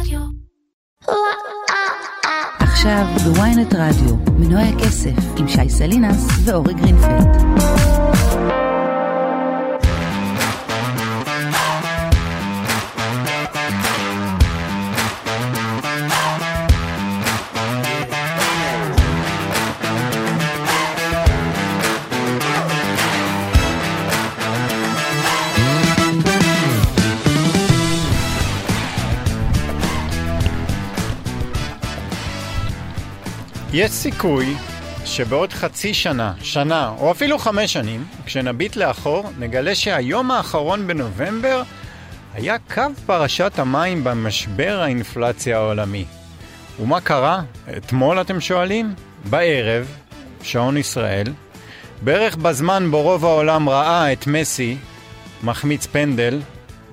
[0.00, 0.20] רדיו.
[2.60, 7.36] עכשיו בוויינט רדיו, מנועי הכסף עם שי סלינס ואורי גרינפלד.
[33.78, 34.54] יש סיכוי
[35.04, 41.62] שבעוד חצי שנה, שנה או אפילו חמש שנים, כשנביט לאחור, נגלה שהיום האחרון בנובמבר
[42.34, 46.04] היה קו פרשת המים במשבר האינפלציה העולמי.
[46.80, 47.42] ומה קרה?
[47.76, 48.94] אתמול אתם שואלים?
[49.24, 49.86] בערב,
[50.42, 51.26] שעון ישראל,
[52.02, 54.76] בערך בזמן בו רוב העולם ראה את מסי
[55.42, 56.40] מחמיץ פנדל,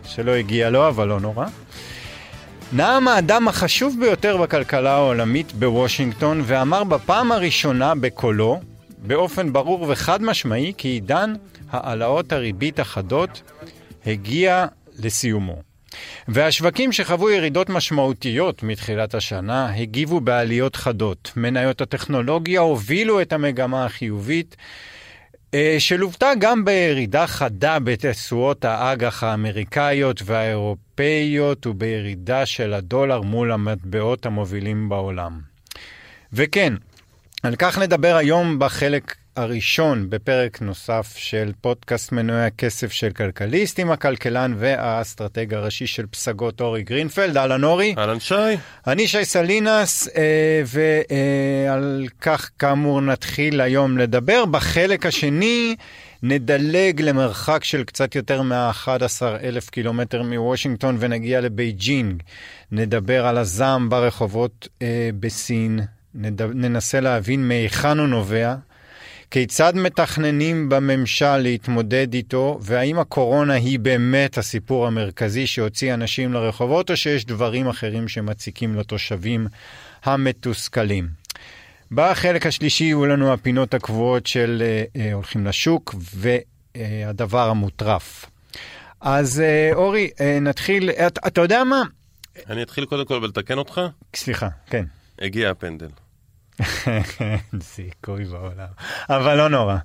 [0.05, 1.45] שלא הגיע לו אבל לא נורא,
[2.71, 8.59] נאם האדם החשוב ביותר בכלכלה העולמית בוושינגטון ואמר בפעם הראשונה בקולו,
[8.97, 11.33] באופן ברור וחד משמעי, כי עידן
[11.71, 13.41] העלאות הריבית החדות
[14.05, 14.65] הגיע
[14.99, 15.55] לסיומו.
[16.27, 21.31] והשווקים שחוו ירידות משמעותיות מתחילת השנה הגיבו בעליות חדות.
[21.35, 24.55] מניות הטכנולוגיה הובילו את המגמה החיובית,
[25.79, 35.39] שלוותה גם בירידה חדה בתשואות האג"ח האמריקאיות והאירופאיות ובירידה של הדולר מול המטבעות המובילים בעולם.
[36.33, 36.73] וכן,
[37.43, 43.91] על כך נדבר היום בחלק הראשון בפרק נוסף של פודקאסט מנועי הכסף של כלכליסט עם
[43.91, 47.37] הכלכלן והאסטרטג הראשי של פסגות אורי גרינפלד.
[47.37, 47.95] אהלן אורי.
[47.97, 48.35] אהלן שי.
[48.87, 54.45] אני שי סלינס, אה, ועל כך כאמור נתחיל היום לדבר.
[54.45, 55.75] בחלק השני
[56.23, 58.87] נדלג למרחק של קצת יותר מ-11
[59.43, 62.23] אלף קילומטר מוושינגטון ונגיע לבייג'ינג.
[62.71, 65.79] נדבר על הזעם ברחובות אה, בסין,
[66.15, 66.41] נד...
[66.41, 68.55] ננסה להבין מהיכן הוא נובע.
[69.33, 76.97] כיצד מתכננים בממשל להתמודד איתו, והאם הקורונה היא באמת הסיפור המרכזי שהוציא אנשים לרחובות, או
[76.97, 79.47] שיש דברים אחרים שמציקים לתושבים
[80.03, 81.07] המתוסכלים.
[81.91, 88.25] בחלק השלישי יהיו לנו הפינות הקבועות של אה, אה, הולכים לשוק והדבר המוטרף.
[89.01, 91.83] אז אה, אורי, אה, נתחיל, אתה, אתה יודע מה?
[92.49, 93.81] אני אתחיל קודם כל בלתקן אותך.
[94.15, 94.85] סליחה, כן.
[95.19, 96.02] הגיע הפנדל.
[97.19, 98.67] אין סיכוי בעולם,
[99.09, 99.75] אבל לא נורא.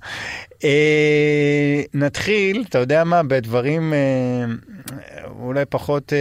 [0.63, 4.45] אה, נתחיל, אתה יודע מה, בדברים אה,
[5.39, 6.17] אולי פחות אה,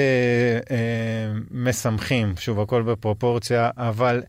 [0.77, 4.23] אה, משמחים, שוב, הכל בפרופורציה, אבל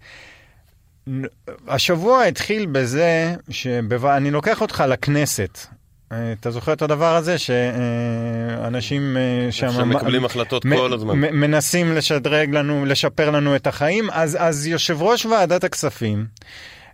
[1.67, 5.78] השבוע התחיל בזה שאני לוקח אותך לכנסת.
[6.13, 9.17] אתה זוכר את הדבר הזה שאנשים
[9.51, 15.01] שם שמקבלים החלטות כל הזמן מנסים לשדרג לנו לשפר לנו את החיים אז אז יושב
[15.01, 16.25] ראש ועדת הכספים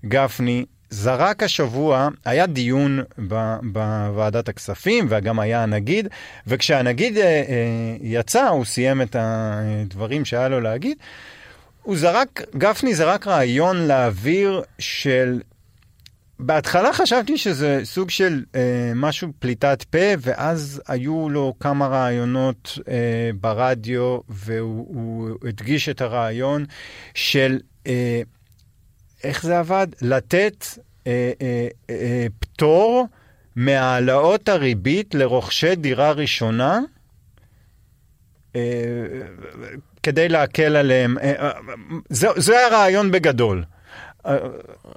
[0.06, 6.08] גפני זרק השבוע היה דיון ב, בוועדת הכספים וגם היה הנגיד
[6.48, 7.18] וכשהנגיד
[8.02, 10.98] יצא הוא סיים את הדברים שהיה לו להגיד.
[11.84, 15.40] הוא זרק גפני זרק רעיון להעביר של
[16.40, 23.30] בהתחלה חשבתי שזה סוג של אה, משהו פליטת פה, ואז היו לו כמה רעיונות אה,
[23.42, 26.66] ברדיו, והוא הדגיש את הרעיון
[27.14, 28.22] של, אה,
[29.24, 29.88] איך זה עבד?
[30.02, 30.66] לתת
[31.08, 33.08] אה, אה, אה, פטור
[33.56, 36.80] מהעלאות הריבית לרוכשי דירה ראשונה,
[38.56, 38.62] אה,
[40.04, 41.18] כדי להקל עליהם.
[41.18, 41.52] אה, אה,
[42.10, 43.64] זה, זה הרעיון בגדול.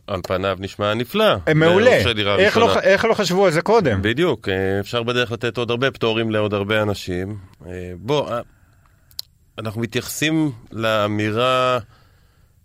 [0.06, 1.34] על פניו נשמע נפלא.
[1.54, 1.96] מעולה.
[2.38, 4.02] איך לא, איך לא חשבו על זה קודם?
[4.02, 4.48] בדיוק,
[4.80, 7.36] אפשר בדרך לתת עוד הרבה פטורים לעוד הרבה אנשים.
[7.96, 8.30] בוא,
[9.58, 11.78] אנחנו מתייחסים לאמירה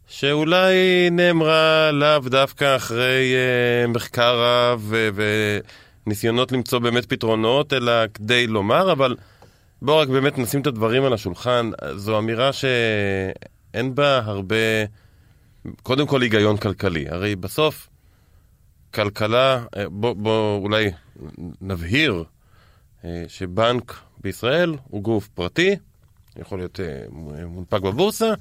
[0.07, 0.75] שאולי
[1.11, 3.35] נאמרה לאו דווקא אחרי
[3.87, 4.93] מחקר רב
[6.05, 9.15] וניסיונות למצוא באמת פתרונות, אלא כדי לומר, אבל
[9.81, 11.71] בואו רק באמת נשים את הדברים על השולחן.
[11.95, 14.55] זו אמירה שאין בה הרבה...
[15.83, 17.09] קודם כל היגיון כלכלי.
[17.09, 17.89] הרי בסוף,
[18.93, 20.91] כלכלה, בוא, בוא אולי
[21.61, 22.23] נבהיר
[23.05, 25.75] אה, שבנק בישראל הוא גוף פרטי,
[26.37, 27.03] יכול להיות אה,
[27.45, 28.33] מונפק בבורסה,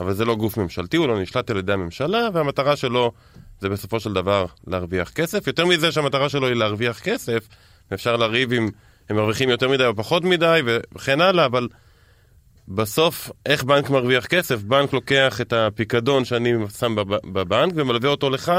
[0.00, 3.12] אבל זה לא גוף ממשלתי, הוא לא נשלט על ידי הממשלה, והמטרה שלו
[3.60, 5.46] זה בסופו של דבר להרוויח כסף.
[5.46, 7.48] יותר מזה שהמטרה שלו היא להרוויח כסף,
[7.94, 8.68] אפשר לריב אם
[9.08, 10.60] הם מרוויחים יותר מדי או פחות מדי
[10.94, 11.68] וכן הלאה, אבל
[12.68, 14.62] בסוף, איך בנק מרוויח כסף?
[14.62, 16.94] בנק לוקח את הפיקדון שאני שם
[17.32, 18.52] בבנק ומלווה אותו לך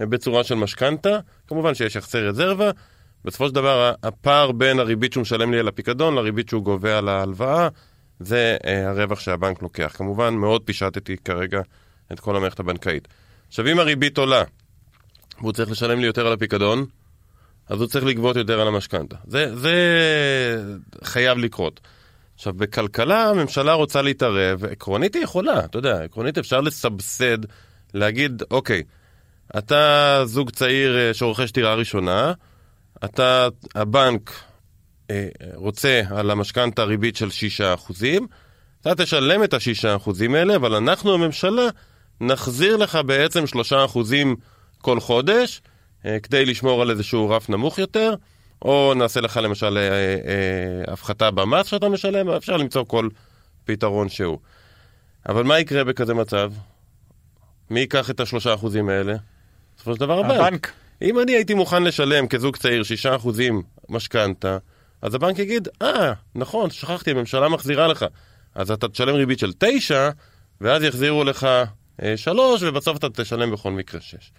[0.00, 1.18] בצורה של משכנתה.
[1.46, 2.70] כמובן שיש יחסי רזרבה.
[3.24, 7.08] בסופו של דבר, הפער בין הריבית שהוא משלם לי על הפיקדון לריבית שהוא גובה על
[7.08, 7.68] ההלוואה,
[8.20, 9.92] זה אה, הרווח שהבנק לוקח.
[9.96, 11.60] כמובן, מאוד פישטתי כרגע
[12.12, 13.08] את כל המערכת הבנקאית.
[13.48, 14.42] עכשיו, אם הריבית עולה,
[15.40, 16.86] והוא צריך לשלם לי יותר על הפיקדון,
[17.68, 19.16] אז הוא צריך לגבות יותר על המשכנתה.
[19.26, 19.72] זה, זה
[21.04, 21.80] חייב לקרות.
[22.38, 27.38] עכשיו, בכלכלה הממשלה רוצה להתערב, עקרונית היא יכולה, אתה יודע, עקרונית אפשר לסבסד,
[27.94, 28.82] להגיד, אוקיי,
[29.58, 32.32] אתה זוג צעיר אה, שרוכש דירה ראשונה,
[33.04, 34.32] אתה, הבנק
[35.10, 38.04] אה, רוצה על המשכנתה ריבית של 6%,
[38.80, 41.68] אתה תשלם את ה-6% האלה, אבל אנחנו, הממשלה,
[42.20, 43.98] נחזיר לך בעצם 3%
[44.80, 45.62] כל חודש,
[46.06, 48.14] אה, כדי לשמור על איזשהו רף נמוך יותר,
[48.62, 53.08] או נעשה לך למשל אה, אה, הפחתה במס שאתה משלם, אפשר למצוא כל
[53.64, 54.38] פתרון שהוא.
[55.28, 56.52] אבל מה יקרה בכזה מצב?
[57.70, 59.14] מי ייקח את השלושה אחוזים האלה?
[59.76, 60.40] בסופו של דבר הבנק.
[60.40, 60.72] הבנק.
[61.02, 64.58] אם אני הייתי מוכן לשלם כזוג צעיר שישה אחוזים משכנתה,
[65.02, 68.04] אז הבנק יגיד, אה, נכון, שכחתי, הממשלה מחזירה לך.
[68.54, 70.10] אז אתה תשלם ריבית של תשע,
[70.60, 71.48] ואז יחזירו לך
[72.02, 74.32] אה, שלוש, ובסוף אתה תשלם בכל מקרה שש.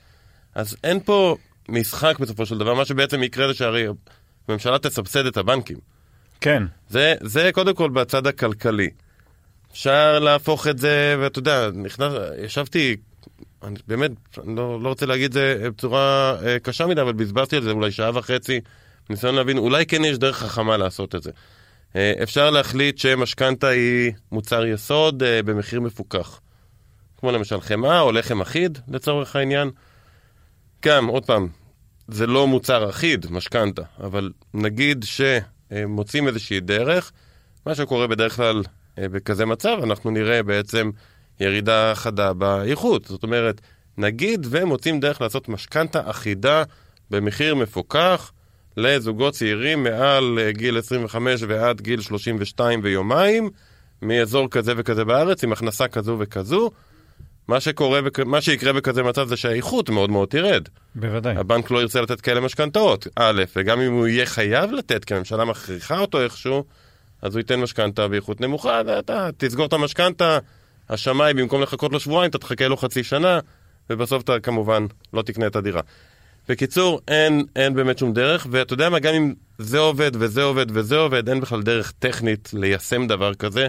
[0.55, 1.35] אז אין פה
[1.71, 3.87] משחק בסופו של דבר, מה שבעצם יקרה זה שהרי
[4.47, 5.77] הממשלה תסבסד את הבנקים.
[6.41, 6.63] כן.
[6.89, 8.89] זה, זה קודם כל בצד הכלכלי.
[9.71, 12.13] אפשר להפוך את זה, ואתה יודע, נכנס,
[12.43, 12.95] ישבתי,
[13.63, 14.11] אני באמת,
[14.43, 17.71] אני לא, לא רוצה להגיד את זה בצורה אה, קשה מדי, אבל בזבזתי על זה
[17.71, 18.61] אולי שעה וחצי,
[19.09, 21.31] ניסיון להבין, אולי כן יש דרך חכמה לעשות את זה.
[21.95, 26.39] אה, אפשר להחליט שמשכנתה היא מוצר יסוד אה, במחיר מפוקח.
[27.17, 29.71] כמו למשל חמאה או לחם אחיד, לצורך העניין.
[30.85, 31.47] גם, עוד פעם,
[32.13, 37.11] זה לא מוצר אחיד, משכנתה, אבל נגיד שמוצאים איזושהי דרך,
[37.65, 38.63] מה שקורה בדרך כלל
[38.99, 40.91] אה, בכזה מצב, אנחנו נראה בעצם
[41.39, 43.05] ירידה חדה באיכות.
[43.05, 43.61] זאת אומרת,
[43.97, 46.63] נגיד ומוצאים דרך לעשות משכנתה אחידה
[47.11, 48.31] במחיר מפוקח
[48.77, 53.49] לזוגות צעירים מעל אה, גיל 25 ועד גיל 32 ויומיים,
[54.01, 56.71] מאזור כזה וכזה בארץ, עם הכנסה כזו וכזו.
[57.49, 60.67] מה שקורה, מה שיקרה בכזה מצב זה שהאיכות מאוד מאוד תרד.
[60.95, 61.35] בוודאי.
[61.37, 65.45] הבנק לא ירצה לתת כאלה משכנתאות, א', וגם אם הוא יהיה חייב לתת, כי הממשלה
[65.45, 66.63] מכריחה אותו איכשהו,
[67.21, 70.37] אז הוא ייתן משכנתה באיכות נמוכה, ואתה תסגור את המשכנתה,
[70.89, 73.39] השמאי במקום לחכות לו שבועיים, אתה תחכה לו חצי שנה,
[73.89, 75.81] ובסוף אתה כמובן לא תקנה את הדירה.
[76.49, 80.65] בקיצור, אין, אין באמת שום דרך, ואתה יודע מה, גם אם זה עובד וזה עובד
[80.69, 83.67] וזה עובד, אין בכלל דרך טכנית ליישם דבר כזה.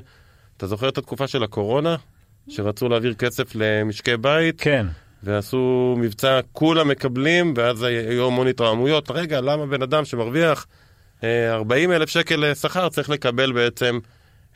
[0.56, 1.96] אתה זוכר את התקופה של הקורונה?
[2.50, 4.86] שרצו להעביר כסף למשקי בית, כן.
[5.22, 9.10] ועשו מבצע, כולם מקבלים, ואז היו המון התרעמויות.
[9.10, 10.66] רגע, למה בן אדם שמרוויח
[11.24, 13.98] אה, 40 אלף שקל אה, שכר צריך לקבל בעצם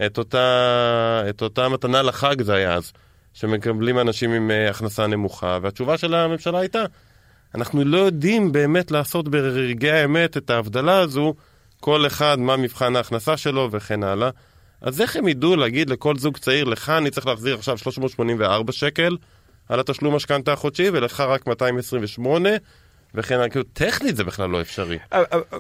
[0.07, 2.93] את אותה, את אותה מתנה לחג זה היה אז,
[3.35, 6.85] שמקבלים אנשים עם אה, הכנסה נמוכה, והתשובה של הממשלה הייתה,
[7.55, 11.35] אנחנו לא יודעים באמת לעשות ברגעי האמת את ההבדלה הזו,
[11.81, 14.31] כל אחד מה מבחן ההכנסה שלו וכן הלאה.
[14.85, 19.17] אז איך הם ידעו להגיד לכל זוג צעיר, לך אני צריך להחזיר עכשיו 384 שקל
[19.69, 22.49] על התשלום משכנתה החודשי, ולך רק 228,
[23.15, 24.99] וכן הלאה, כאילו טכנית זה בכלל לא אפשרי.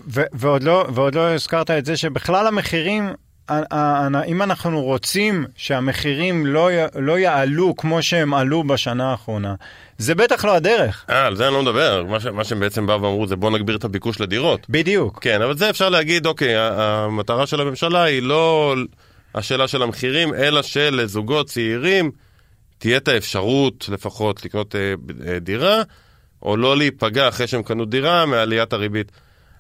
[0.08, 3.08] ו- ועוד לא, ועוד לא הזכרת את זה שבכלל המחירים,
[3.48, 9.54] ה- ה- אם אנחנו רוצים שהמחירים לא, י- לא יעלו כמו שהם עלו בשנה האחרונה,
[9.98, 11.04] זה בטח לא הדרך.
[11.10, 12.04] אה, על זה אני לא מדבר.
[12.08, 14.66] מה, ש- מה שהם בעצם באו ואמרו זה בוא נגביר את הביקוש לדירות.
[14.68, 15.18] בדיוק.
[15.22, 18.74] כן, אבל זה אפשר להגיד, אוקיי, המטרה של הממשלה היא לא
[19.34, 22.10] השאלה של המחירים, אלא שלזוגות צעירים
[22.78, 24.94] תהיה את האפשרות לפחות לקנות אה,
[25.26, 25.82] אה, דירה,
[26.42, 29.12] או לא להיפגע אחרי שהם קנו דירה מעליית הריבית.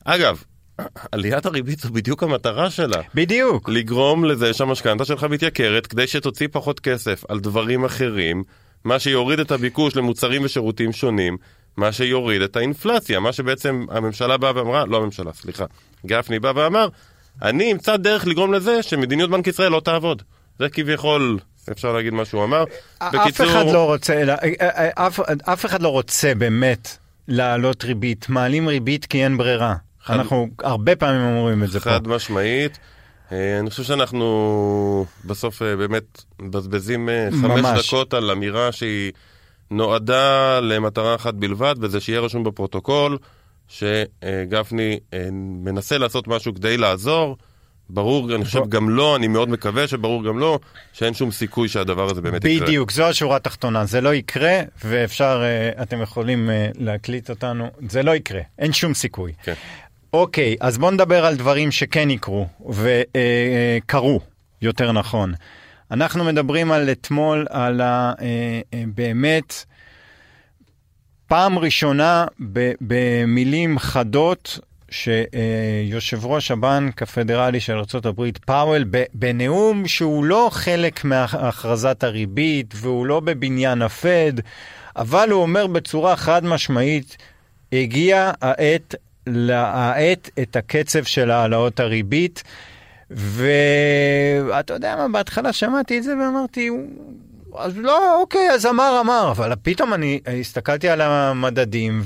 [0.04, 0.42] אגב,
[1.12, 3.02] עליית הריבית זו בדיוק המטרה שלה.
[3.14, 3.68] בדיוק.
[3.68, 8.42] לגרום לזה שהמשכנתה שלך מתייקרת כדי שתוציא פחות כסף על דברים אחרים,
[8.84, 11.36] מה שיוריד את הביקוש למוצרים ושירותים שונים,
[11.76, 15.64] מה שיוריד את האינפלציה, מה שבעצם הממשלה באה ואמרה, לא הממשלה, סליחה,
[16.06, 16.88] גפני בא ואמר,
[17.42, 20.22] אני אמצא דרך לגרום לזה שמדיניות בנק ישראל לא תעבוד.
[20.58, 21.38] זה כביכול,
[21.72, 22.64] אפשר להגיד מה שהוא אמר.
[22.98, 24.34] אף אחד לא רוצה, אלא-
[24.94, 26.96] אף, אף אחד לא רוצה באמת
[27.28, 28.28] להעלות ריבית.
[28.28, 29.74] מעלים ריבית כי אין ברירה.
[30.02, 31.90] חד- אנחנו הרבה פעמים אומרים את זה פה.
[31.90, 32.78] חד משמעית.
[33.32, 34.26] אה, אני חושב שאנחנו
[35.24, 37.86] בסוף אה, באמת מבזבזים אה, חמש.
[37.86, 39.12] דקות על אמירה שהיא
[39.70, 43.18] נועדה למטרה אחת בלבד, וזה שיהיה רשום בפרוטוקול
[43.68, 47.36] שגפני אה, מנסה לעשות משהו כדי לעזור.
[47.90, 50.58] ברור, אני חושב גם לא, אני מאוד מקווה שברור גם לא,
[50.92, 52.66] שאין שום סיכוי שהדבר הזה באמת יקרה.
[52.66, 58.02] בדיוק, זו השורה התחתונה, זה לא יקרה, ואפשר, אה, אתם יכולים אה, להקליט אותנו, זה
[58.02, 59.32] לא יקרה, אין שום סיכוי.
[59.42, 59.54] כן.
[60.12, 64.20] אוקיי, אז בואו נדבר על דברים שכן יקרו, וקרו,
[64.62, 65.32] יותר נכון.
[65.90, 68.12] אנחנו מדברים על אתמול, על ה,
[68.94, 69.64] באמת,
[71.34, 72.26] פעם ראשונה
[72.80, 74.58] במילים חדות
[74.90, 83.20] שיושב ראש הבנק הפדרלי של ארה"ב, פאוול, בנאום שהוא לא חלק מהכרזת הריבית והוא לא
[83.20, 84.32] בבניין הפד,
[84.96, 87.16] אבל הוא אומר בצורה חד משמעית,
[87.72, 88.94] הגיע העת
[89.26, 92.42] להאט את הקצב של העלאות הריבית.
[93.10, 96.70] ואתה יודע מה, בהתחלה שמעתי את זה ואמרתי,
[97.58, 102.02] אז לא, אוקיי, אז אמר, אמר, אבל פתאום אני הסתכלתי על המדדים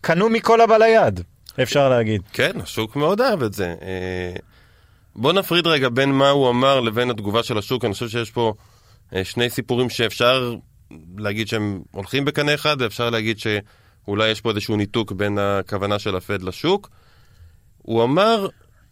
[0.00, 1.20] וקנו מכל הבא ליד,
[1.62, 2.22] אפשר להגיד.
[2.32, 3.74] כן, השוק מאוד אהב את זה.
[3.82, 4.32] אה,
[5.16, 8.54] בוא נפריד רגע בין מה הוא אמר לבין התגובה של השוק, אני חושב שיש פה
[9.14, 10.54] אה, שני סיפורים שאפשר
[11.18, 16.16] להגיד שהם הולכים בקנה אחד, ואפשר להגיד שאולי יש פה איזשהו ניתוק בין הכוונה של
[16.16, 16.90] הפד לשוק.
[17.78, 18.48] הוא אמר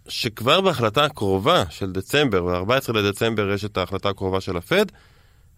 [0.08, 4.87] שכבר בהחלטה הקרובה של דצמבר, ב-14 לדצמבר יש את ההחלטה הקרובה של הפד,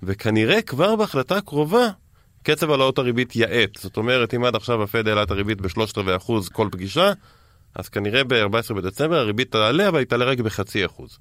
[0.02, 1.88] וכנראה כבר בהחלטה הקרובה
[2.42, 3.78] קצב העלאות הריבית יאט.
[3.78, 7.12] זאת אומרת, אם עד עכשיו הפד העלה את הריבית בשלושת רבעי אחוז כל פגישה,
[7.74, 11.18] אז כנראה ב-14 בדצמבר הריבית תעלה, אבל היא תעלה רק בחצי אחוז.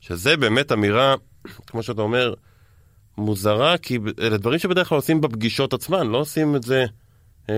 [0.00, 1.14] שזה באמת אמירה,
[1.66, 2.34] כמו שאתה אומר,
[3.18, 6.84] מוזרה, כי אלה דברים שבדרך כלל עושים בפגישות עצמן, לא עושים את זה
[7.50, 7.54] אה,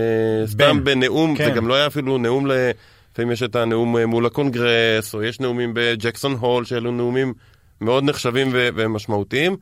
[0.46, 1.44] סתם בנאום, כן.
[1.44, 2.52] זה גם לא היה אפילו נאום ל...
[3.14, 7.34] לפעמים יש את הנאום אה, מול הקונגרס, או יש נאומים בג'קסון הול, שאלו נאומים
[7.80, 9.56] מאוד נחשבים ו- ומשמעותיים.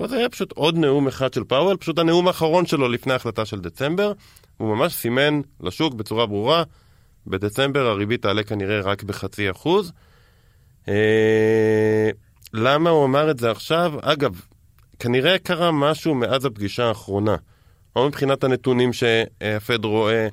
[0.00, 3.60] וזה היה פשוט עוד נאום אחד של פאוול, פשוט הנאום האחרון שלו לפני ההחלטה של
[3.60, 4.12] דצמבר.
[4.56, 6.62] הוא ממש סימן לשוק בצורה ברורה,
[7.26, 9.92] בדצמבר הריבית תעלה כנראה רק בחצי אחוז.
[10.88, 12.10] אה,
[12.54, 13.92] למה הוא אמר את זה עכשיו?
[14.02, 14.40] אגב,
[14.98, 17.36] כנראה קרה משהו מאז הפגישה האחרונה,
[17.96, 20.28] או מבחינת הנתונים שהפד רואה,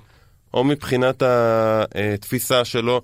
[0.53, 3.01] או מבחינת התפיסה שלו,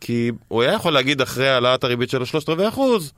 [0.00, 3.12] כי הוא היה יכול להגיד אחרי העלאת הריבית של השלושת רבעי אחוז,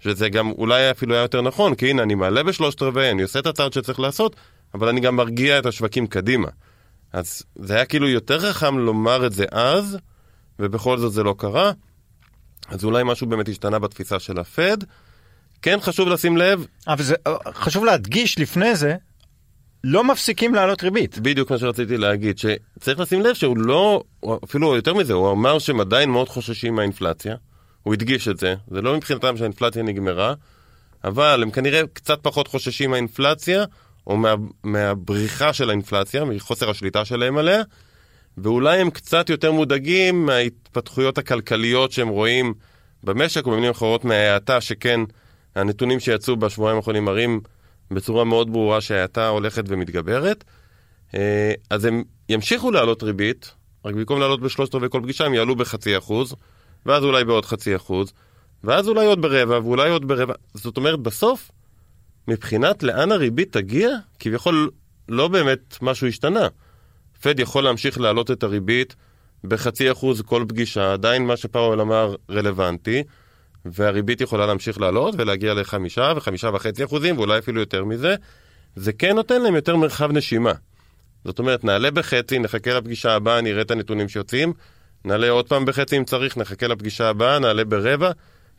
[0.00, 3.38] שזה גם אולי אפילו היה יותר נכון, כי הנה אני מעלה בשלושת רבעי, אני עושה
[3.38, 4.36] את הצעד שצריך לעשות,
[4.74, 6.48] אבל אני גם מרגיע את השווקים קדימה.
[7.12, 9.98] אז זה היה כאילו יותר חכם לומר את זה אז,
[10.58, 11.72] ובכל זאת זה לא קרה.
[12.68, 14.76] אז אולי משהו באמת השתנה בתפיסה של הפד.
[15.62, 16.66] כן חשוב לשים לב.
[16.88, 17.14] אבל זה
[17.54, 18.96] חשוב להדגיש לפני זה
[19.84, 21.18] לא מפסיקים להעלות ריבית.
[21.18, 24.02] בדיוק מה שרציתי להגיד, שצריך לשים לב שהוא לא,
[24.44, 27.36] אפילו יותר מזה, הוא אמר שהם עדיין מאוד חוששים מהאינפלציה,
[27.82, 30.34] הוא הדגיש את זה, זה לא מבחינתם שהאינפלציה נגמרה,
[31.04, 33.64] אבל הם כנראה קצת פחות חוששים מהאינפלציה,
[34.06, 34.34] או מה,
[34.64, 37.62] מהבריחה של האינפלציה, מחוסר השליטה שלהם עליה,
[38.38, 42.54] ואולי הם קצת יותר מודאגים מההתפתחויות הכלכליות שהם רואים
[43.04, 45.00] במשק, או במילים אחרות מההאטה שכן,
[45.54, 47.40] הנתונים שיצאו בשבועיים האחרונים מראים
[47.90, 50.44] בצורה מאוד ברורה שההאטה הולכת ומתגברת.
[51.14, 53.54] אה, אז הם ימשיכו לעלות ריבית,
[53.84, 56.34] רק במקום לעלות בשלושת רבעי כל פגישה הם יעלו בחצי אחוז,
[56.86, 58.12] ואז אולי בעוד חצי אחוז,
[58.64, 60.34] ואז אולי עוד ברבע, ואולי עוד ברבע.
[60.54, 61.50] זאת אומרת, בסוף,
[62.28, 64.70] מבחינת לאן הריבית תגיע, כביכול
[65.08, 66.48] לא באמת משהו השתנה.
[67.22, 68.96] פד יכול להמשיך להעלות את הריבית
[69.44, 73.02] בחצי אחוז כל פגישה, עדיין מה שפאוול אמר רלוונטי,
[73.64, 78.14] והריבית יכולה להמשיך לעלות ולהגיע לחמישה וחמישה וחצי אחוזים ואולי אפילו יותר מזה,
[78.76, 80.52] זה כן נותן להם יותר מרחב נשימה.
[81.24, 84.52] זאת אומרת, נעלה בחצי, נחכה לפגישה הבאה, נראה את הנתונים שיוצאים,
[85.04, 88.10] נעלה עוד פעם בחצי אם צריך, נחכה לפגישה הבאה, נעלה ברבע.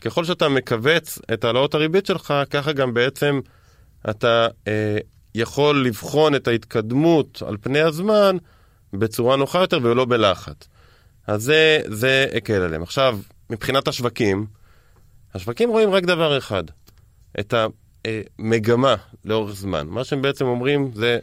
[0.01, 3.39] ככל שאתה מכווץ את העלאות הריבית שלך, ככה גם בעצם
[4.09, 4.97] אתה אה,
[5.35, 8.37] יכול לבחון את ההתקדמות על פני הזמן
[8.93, 10.67] בצורה נוחה יותר ולא בלחץ.
[11.27, 12.83] אז זה, זה הקל עליהם.
[12.83, 14.45] עכשיו, מבחינת השווקים,
[15.33, 16.63] השווקים רואים רק דבר אחד,
[17.39, 18.95] את המגמה
[19.25, 19.87] לאורך זמן.
[19.87, 21.19] מה שהם בעצם אומרים זה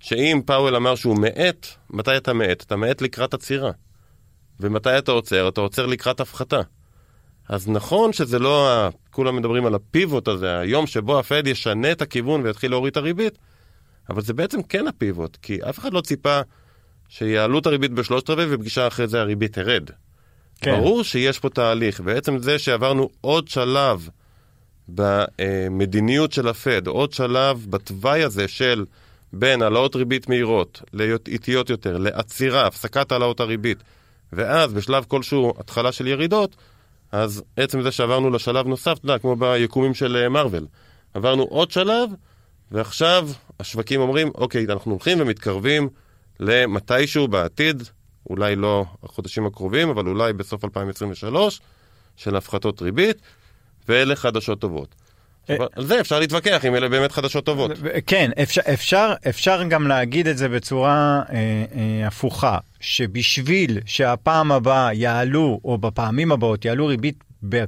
[0.00, 2.62] שאם פאוול אמר שהוא מאט, מתי אתה מאט?
[2.62, 3.70] אתה מאט לקראת עצירה.
[4.60, 5.48] ומתי אתה עוצר?
[5.48, 6.60] אתה עוצר לקראת הפחתה.
[7.48, 8.88] אז נכון שזה לא, ה...
[9.10, 13.38] כולם מדברים על הפיבוט הזה, היום שבו הפד ישנה את הכיוון ויתחיל להוריד את הריבית,
[14.10, 16.40] אבל זה בעצם כן הפיבוט, כי אף אחד לא ציפה
[17.08, 19.90] שיעלו את הריבית בשלושת רבעי ופגישה אחרי זה הריבית תרד.
[20.64, 20.76] כן.
[20.76, 24.08] ברור שיש פה תהליך, ועצם זה שעברנו עוד שלב
[24.88, 28.84] במדיניות של הפד, עוד שלב בתוואי הזה של
[29.32, 33.78] בין העלאות ריבית מהירות לאיטיות יותר, לעצירה, הפסקת העלאות הריבית,
[34.32, 36.56] ואז בשלב כלשהו התחלה של ירידות,
[37.12, 40.66] אז עצם זה שעברנו לשלב נוסף, אתה יודע, כמו ביקומים של מרוויל,
[41.14, 42.10] עברנו עוד שלב,
[42.70, 43.28] ועכשיו
[43.60, 45.88] השווקים אומרים, אוקיי, אנחנו הולכים ומתקרבים
[46.40, 47.82] למתישהו בעתיד,
[48.30, 51.60] אולי לא החודשים הקרובים, אבל אולי בסוף 2023,
[52.16, 53.16] של הפחתות ריבית,
[53.88, 54.94] ואלה חדשות טובות.
[55.50, 57.70] אה, על זה אפשר להתווכח אם אלה באמת חדשות טובות.
[58.06, 64.94] כן, אפשר, אפשר, אפשר גם להגיד את זה בצורה אה, אה, הפוכה, שבשביל שהפעם הבאה
[64.94, 67.24] יעלו, או בפעמים הבאות יעלו ריבית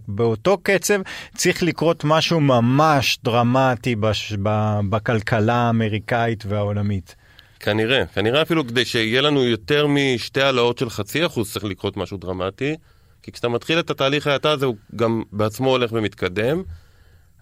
[0.09, 1.01] באותו קצב,
[1.35, 7.17] צריך לקרות משהו ממש דרמטי בש, ב, בכלכלה האמריקאית והעולמית.
[7.61, 12.17] כנראה, כנראה אפילו כדי שיהיה לנו יותר משתי העלאות של חצי אחוז צריך לקרות משהו
[12.17, 12.77] דרמטי,
[13.23, 16.63] כי כשאתה מתחיל את התהליך ההאטה הזה הוא גם בעצמו הולך ומתקדם.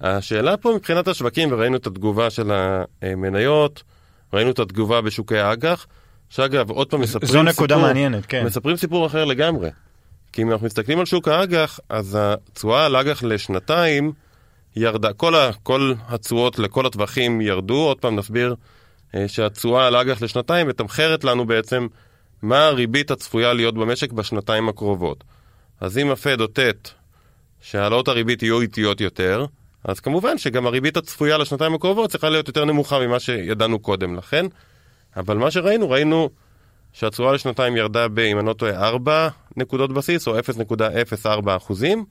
[0.01, 2.51] השאלה פה מבחינת השווקים, וראינו את התגובה של
[3.03, 3.83] המניות,
[4.33, 5.87] ראינו את התגובה בשוקי האג"ח,
[6.29, 8.47] שאגב, עוד פעם מספרים זו נקודה סיפור, מעניינת, כן.
[8.47, 9.71] מספרים סיפור אחר לגמרי.
[10.33, 14.13] כי אם אנחנו מסתכלים על שוק האג"ח, אז התשואה על אג"ח לשנתיים
[14.77, 18.55] ירדה, כל, ה, כל התשואות לכל הטווחים ירדו, עוד פעם נסביר
[19.27, 21.87] שהתשואה על אג"ח לשנתיים מתמחרת לנו בעצם
[22.43, 25.25] מה הריבית הצפויה להיות במשק בשנתיים הקרובות.
[25.81, 26.89] אז אם הפד אותת
[27.61, 29.47] שהעלאות הריבית יהיו איטיות יותר,
[29.85, 34.47] אז כמובן שגם הריבית הצפויה לשנתיים הקרובות צריכה להיות יותר נמוכה ממה שידענו קודם לכן.
[35.17, 36.31] אבל מה שראינו, ראינו
[36.93, 42.05] שהתשואה לשנתיים ירדה ב, אם אני לא טועה, 4 נקודות בסיס או 0.04 אחוזים,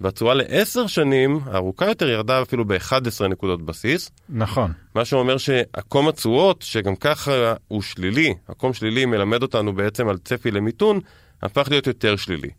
[0.00, 4.10] והתשואה לעשר שנים, הארוכה יותר, ירדה אפילו ב-11 נקודות בסיס.
[4.28, 4.72] נכון.
[4.94, 10.50] מה שאומר שעקום התשואות, שגם ככה הוא שלילי, עקום שלילי מלמד אותנו בעצם על צפי
[10.50, 11.00] למיתון,
[11.42, 12.50] הפך להיות יותר שלילי.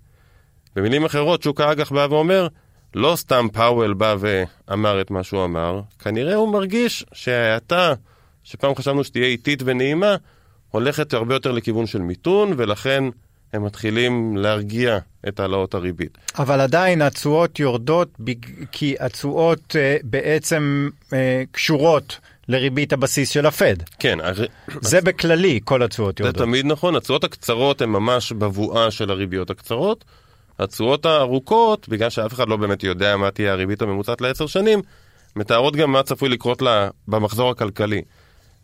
[0.75, 2.47] במילים אחרות, שוק האג"ח בא ואומר,
[2.95, 7.93] לא סתם פאוול בא ואמר את מה שהוא אמר, כנראה הוא מרגיש שההאטה,
[8.43, 10.15] שפעם חשבנו שתהיה איטית ונעימה,
[10.69, 13.03] הולכת הרבה יותר לכיוון של מיתון, ולכן
[13.53, 14.97] הם מתחילים להרגיע
[15.27, 16.17] את העלאות הריבית.
[16.37, 18.35] אבל עדיין התשואות יורדות בג...
[18.71, 23.75] כי התשואות אה, בעצם אה, קשורות לריבית הבסיס של הפד.
[23.99, 24.19] כן.
[24.21, 24.45] הר...
[24.81, 26.41] זה בכללי, כל התשואות זה יורדות.
[26.43, 30.05] תמיד נכון, התשואות הקצרות הן ממש בבואה של הריביות הקצרות.
[30.59, 34.81] התשואות הארוכות, בגלל שאף אחד לא באמת יודע מה תהיה הריבית הממוצעת לעשר שנים,
[35.35, 38.01] מתארות גם מה צפוי לקרות לה במחזור הכלכלי.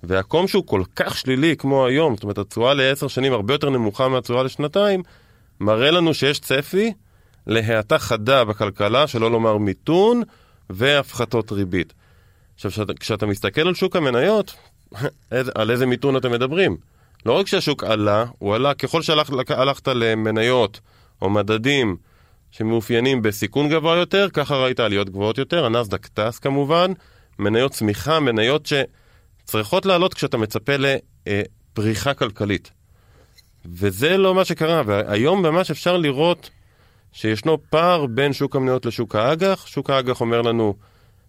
[0.03, 4.07] והקום שהוא כל כך שלילי כמו היום, זאת אומרת התשואה לעשר שנים הרבה יותר נמוכה
[4.07, 5.03] מהתשואה לשנתיים,
[5.59, 6.93] מראה לנו שיש צפי
[7.47, 10.21] להאטה חדה בכלכלה, שלא לומר מיתון
[10.69, 11.93] והפחתות ריבית.
[12.55, 14.55] עכשיו, כשאתה, כשאתה מסתכל על שוק המניות,
[15.55, 16.77] על איזה מיתון אתם מדברים?
[17.25, 20.79] לא רק שהשוק עלה, הוא עלה ככל שהלכת למניות
[21.21, 21.97] או מדדים
[22.51, 26.91] שמאופיינים בסיכון גבוה יותר, ככה ראית עליות גבוהות יותר, הנסדק טס כמובן,
[27.39, 28.65] מניות צמיחה, מניות
[29.51, 32.71] שצריכות לעלות כשאתה מצפה לפריחה כלכלית.
[33.65, 36.49] וזה לא מה שקרה, והיום ממש אפשר לראות
[37.11, 39.67] שישנו פער בין שוק המניות לשוק האג"ח.
[39.67, 40.73] שוק האג"ח אומר לנו,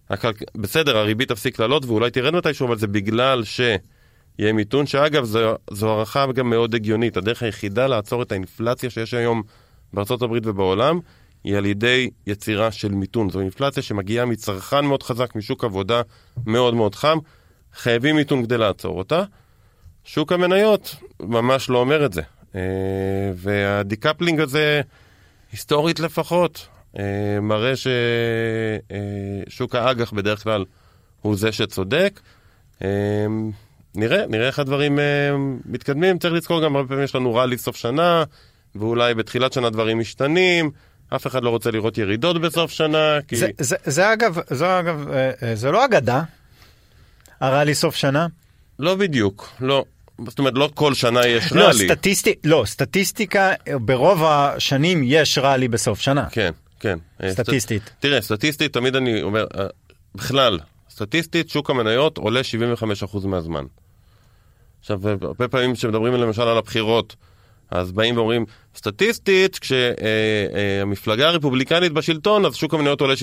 [0.09, 0.41] הכלכ...
[0.55, 5.89] בסדר, הריבית תפסיק לעלות ואולי תרד מתישהו, אבל זה בגלל שיהיה מיתון, שאגב, זו, זו
[5.89, 7.17] הערכה גם מאוד הגיונית.
[7.17, 9.43] הדרך היחידה לעצור את האינפלציה שיש היום
[9.97, 10.99] הברית ובעולם,
[11.43, 13.29] היא על ידי יצירה של מיתון.
[13.29, 16.01] זו אינפלציה שמגיעה מצרכן מאוד חזק, משוק עבודה
[16.45, 17.17] מאוד מאוד חם.
[17.75, 19.23] חייבים מיתון כדי לעצור אותה.
[20.03, 22.21] שוק המניות ממש לא אומר את זה.
[22.55, 22.61] אה,
[23.35, 24.81] והדיקפלינג הזה,
[25.51, 26.67] היסטורית לפחות,
[26.99, 27.03] אה,
[27.41, 27.73] מראה
[29.47, 30.65] ששוק האג"ח בדרך כלל
[31.21, 32.19] הוא זה שצודק.
[32.83, 32.87] אה,
[33.95, 35.05] נראה, נראה איך הדברים אה,
[35.65, 36.19] מתקדמים.
[36.19, 38.23] צריך לזכור גם, הרבה פעמים יש לנו רלי סוף שנה,
[38.75, 40.71] ואולי בתחילת שנה דברים משתנים.
[41.15, 43.35] אף אחד לא רוצה לראות ירידות בסוף שנה, כי...
[43.35, 46.23] זה, זה, זה אגב, זו אגב, אה, אה, זה לא אגדה,
[47.43, 48.27] הרלי סוף שנה.
[48.79, 49.85] לא בדיוק, לא.
[50.27, 51.87] זאת אומרת, לא כל שנה יש לא, רלי.
[51.87, 56.25] סטטיסטי, לא, סטטיסטיקה, ברוב השנים יש רלי בסוף שנה.
[56.31, 56.97] כן, כן.
[57.23, 57.83] אה, סטטיסטית.
[57.83, 57.91] סט...
[57.99, 59.65] תראה, סטטיסטית, תמיד אני אומר, אה,
[60.15, 63.65] בכלל, סטטיסטית, שוק המניות עולה 75% מהזמן.
[64.79, 67.15] עכשיו, הרבה פעמים כשמדברים למשל על הבחירות,
[67.71, 68.45] אז באים ואומרים,
[68.75, 73.13] סטטיסטית, כשהמפלגה הרפובליקנית בשלטון, אז שוק המניות עולה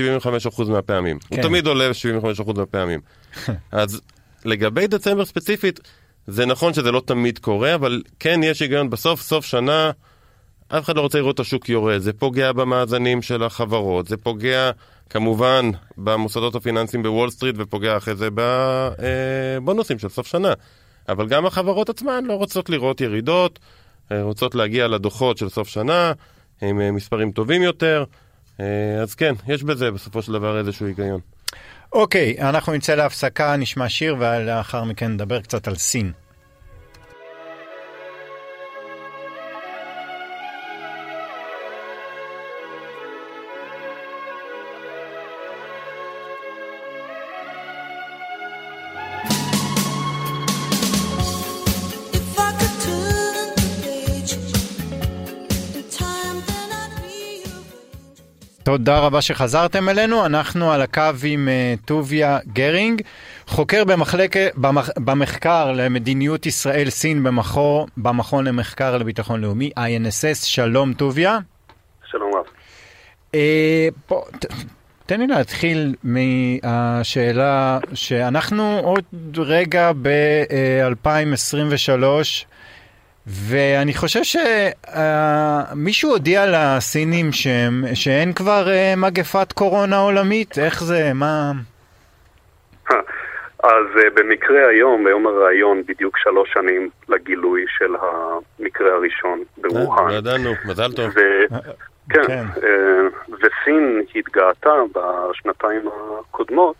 [0.57, 1.19] 75% מהפעמים.
[1.19, 1.37] כן.
[1.37, 1.91] הוא תמיד עולה
[2.39, 3.01] 75% מהפעמים.
[3.73, 4.01] אז
[4.45, 5.81] לגבי דצמבר ספציפית,
[6.27, 9.91] זה נכון שזה לא תמיד קורה, אבל כן יש היגיון, בסוף, סוף שנה,
[10.69, 11.99] אף אחד לא רוצה לראות את השוק יורד.
[11.99, 14.71] זה פוגע במאזנים של החברות, זה פוגע
[15.11, 20.53] כמובן במוסדות הפיננסיים בוול סטריט, ופוגע אחרי זה בבונוסים של סוף שנה.
[21.09, 23.80] אבל גם החברות עצמן לא רוצות לראות ירידות, אה,
[24.13, 26.13] רוצות להגיע לדוחות של סוף שנה
[26.63, 28.05] עם אה, מספרים טובים יותר.
[28.61, 31.21] אה, אז כן, יש בזה בסופו של דבר איזשהו היגיון.
[31.93, 36.13] אוקיי, אנחנו נצא להפסקה, נשמע שיר, ולאחר מכן נדבר קצת על סין.
[58.71, 63.03] תודה רבה שחזרתם אלינו, אנחנו על הקו עם אה, טוביה גרינג,
[63.47, 64.37] חוקר במחלק...
[64.57, 64.91] במח...
[64.99, 67.87] במחקר למדיניות ישראל-סין במכור...
[67.97, 71.39] במכון למחקר לביטחון לאומי, INSS, שלום טוביה.
[72.11, 72.45] שלום רב.
[73.35, 74.47] אה, בוא, ת...
[75.07, 79.05] תן לי להתחיל מהשאלה שאנחנו עוד
[79.39, 82.05] רגע ב-2023,
[83.31, 90.59] ואני חושב שמישהו הודיע לסינים שהם, שאין כבר אה, מגפת קורונה עולמית?
[90.59, 91.13] איך זה?
[91.15, 91.53] מה...
[93.63, 100.11] אז uh, במקרה היום, ביום הראיון, בדיוק שלוש שנים לגילוי של המקרה הראשון ברוהאן.
[100.11, 101.11] ידענו, מזל טוב.
[102.11, 102.45] כן, כן.
[102.63, 106.77] אה, וסין התגאתה בשנתיים הקודמות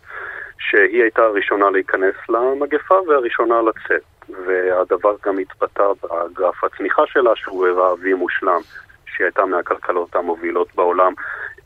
[0.59, 4.01] שהיא הייתה הראשונה להיכנס למגפה והראשונה לצאת.
[4.45, 8.61] והדבר גם התבטא בגרף הצמיחה שלה, שהוא הראה וי מושלם,
[9.05, 11.13] שהיא הייתה מהכלכלות המובילות בעולם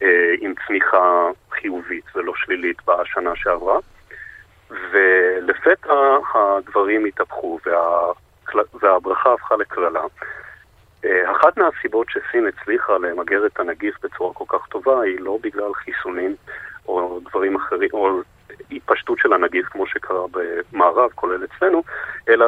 [0.04, 3.80] אה, עם צמיחה חיובית ולא שלילית בשנה שעברה.
[4.70, 8.12] ולפתע הדברים התהפכו וה...
[8.82, 10.04] והברכה הפכה לקללה.
[11.06, 15.74] אה, אחת מהסיבות שסין הצליחה למגר את הנגיף בצורה כל כך טובה היא לא בגלל
[15.74, 16.36] חיסונים
[16.88, 18.22] או דברים אחרים, או
[18.72, 21.84] התפשטות של הנגיף כמו שקרה במערב, כולל אצלנו,
[22.30, 22.46] אלא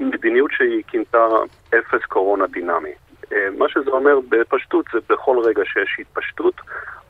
[0.00, 1.26] במדיניות שהיא כינתה
[1.68, 2.92] אפס קורונה דינמי.
[3.32, 6.54] אה, מה שזה אומר בפשטות זה בכל רגע שיש התפשטות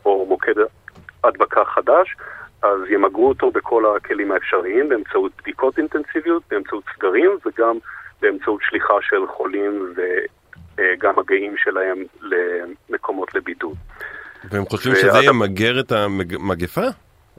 [0.05, 0.55] או מוקד
[1.25, 2.17] הדבקה חדש,
[2.63, 7.79] אז ימגרו אותו בכל הכלים האפשריים באמצעות בדיקות אינטנסיביות, באמצעות סגרים וגם
[8.23, 13.77] באמצעות שליחה של חולים וגם מגעים שלהם למקומות לבידוד.
[14.51, 16.87] והם חושבים שזה ימגר את המגפה?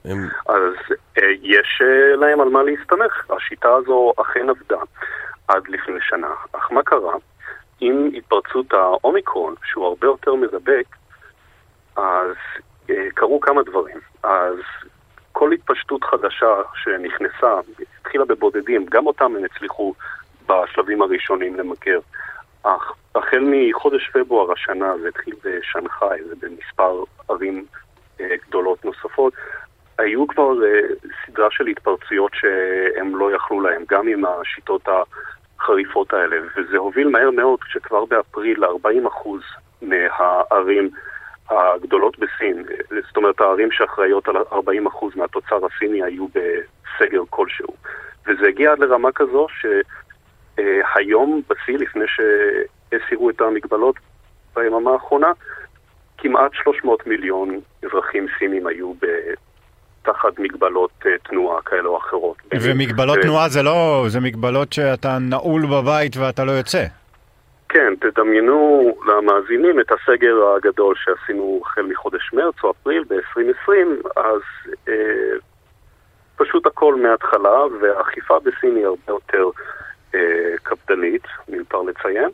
[0.10, 0.28] הם...
[0.48, 0.74] אז
[1.18, 3.32] אה, יש אה, להם על מה להסתמך.
[3.32, 4.80] השיטה הזו אכן עבדה
[5.48, 7.14] עד לפני שנה, אך מה קרה?
[7.80, 10.86] עם התפרצות האומיקרון, שהוא הרבה יותר מדבק,
[11.96, 12.36] אז
[12.90, 13.98] אה, קרו כמה דברים.
[14.24, 14.58] אז
[15.32, 17.60] כל התפשטות חדשה שנכנסה,
[18.02, 19.94] התחילה בבודדים, גם אותם הם הצליחו
[20.48, 22.00] בשלבים הראשונים למגר.
[22.64, 27.66] אך החל מחודש פברואר השנה, זה התחיל בשנגחאי ובמספר ערים
[28.20, 29.34] אה, גדולות נוספות,
[29.98, 30.80] היו כבר אה,
[31.26, 34.88] סדרה של התפרצויות שהם לא יכלו להם, גם עם השיטות
[35.58, 38.68] החריפות האלה, וזה הוביל מהר מאוד, כשכבר באפריל 40%
[39.82, 40.90] מהערים
[41.50, 47.74] הגדולות בסין, אה, זאת אומרת הערים שאחראיות על 40% מהתוצר הסיני היו בסגר כלשהו.
[48.28, 49.48] וזה הגיע עד לרמה כזו
[50.56, 53.96] שהיום בשיא, לפני שהסירו את המגבלות
[54.56, 55.32] ביממה האחרונה,
[56.18, 59.06] כמעט 300 מיליון אזרחים סינים היו ב...
[60.08, 62.38] תחת מגבלות אה, תנועה כאלה או אחרות.
[62.62, 66.84] ומגבלות תנועה זה לא, זה מגבלות שאתה נעול בבית ואתה לא יוצא.
[67.70, 73.72] כן, תדמיינו למאזינים את הסגר הגדול שעשינו החל מחודש מרץ או אפריל ב-2020,
[74.16, 74.42] אז
[74.88, 74.94] אה,
[76.36, 79.50] פשוט הכל מההתחלה, והאכיפה בסין היא הרבה יותר
[80.16, 82.30] אה, קפדנית, מיותר לציין,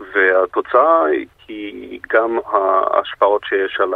[0.00, 1.04] והתוצאה
[1.48, 3.94] היא גם ההשפעות שיש על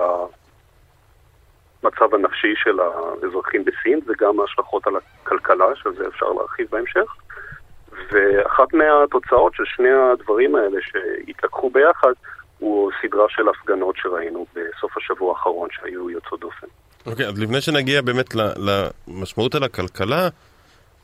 [1.83, 7.17] המצב הנפשי של האזרחים בסין, וגם ההשלכות על הכלכלה, שזה אפשר להרחיב בהמשך.
[8.13, 12.13] ואחת מהתוצאות של שני הדברים האלה שהתלקחו ביחד
[12.59, 16.67] הוא סדרה של הפגנות שראינו בסוף השבוע האחרון שהיו יוצאות דופן.
[17.07, 18.35] אוקיי, אז לפני שנגיע באמת
[19.09, 20.29] למשמעות על הכלכלה,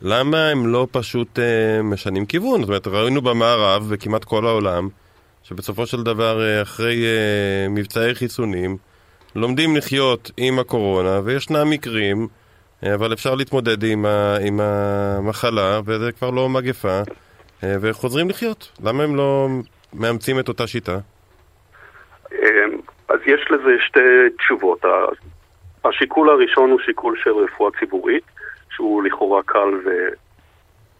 [0.02, 2.60] למה הם לא פשוט אה, משנים כיוון?
[2.60, 4.88] זאת אומרת, ראינו במערב וכמעט כל העולם,
[5.42, 8.76] שבסופו של דבר, אה, אחרי אה, מבצעי חיסונים,
[9.36, 12.28] לומדים לחיות עם הקורונה, וישנם מקרים,
[12.84, 17.00] אה, אבל אפשר להתמודד עם, ה, עם המחלה, וזה כבר לא מגפה,
[17.64, 18.72] אה, וחוזרים לחיות.
[18.84, 19.48] למה הם לא
[19.92, 20.98] מאמצים את אותה שיטה?
[22.32, 22.38] אמ,
[23.08, 24.00] אז יש לזה שתי
[24.38, 24.84] תשובות.
[25.84, 28.24] השיקול הראשון הוא שיקול של רפואה ציבורית,
[28.70, 29.68] שהוא לכאורה קל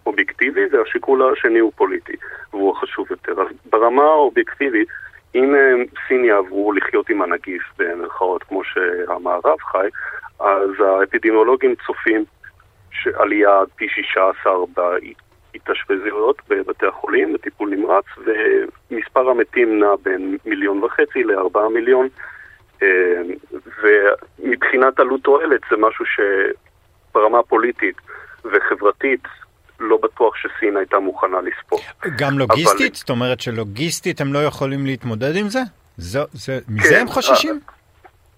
[0.05, 2.13] ואובייקטיבי, והשיקול השני הוא פוליטי,
[2.51, 3.33] והוא החשוב יותר.
[3.33, 4.89] אז ברמה האובייקטיבית,
[5.35, 9.89] אם אמ, סין יעברו לחיות עם הנגיף, במרכאות, כמו שהמערב חי,
[10.41, 12.25] אז האפידמיולוגים צופים
[12.91, 18.05] שעלייה פי 16 בהתאשפזויות בבתי החולים, בטיפול נמרץ,
[18.91, 22.09] ומספר המתים נע בין מיליון וחצי לארבעה מיליון,
[22.83, 23.23] אה,
[23.83, 27.97] ומבחינת עלות תועלת זה משהו שברמה פוליטית
[28.45, 29.23] וחברתית
[29.81, 31.81] לא בטוח שסין הייתה מוכנה לספוג.
[32.19, 32.95] גם לוגיסטית?
[32.95, 35.61] זאת אומרת שלוגיסטית הם לא יכולים להתמודד עם זה?
[35.97, 36.19] זה,
[36.69, 37.61] מזה כן, הם חוששים?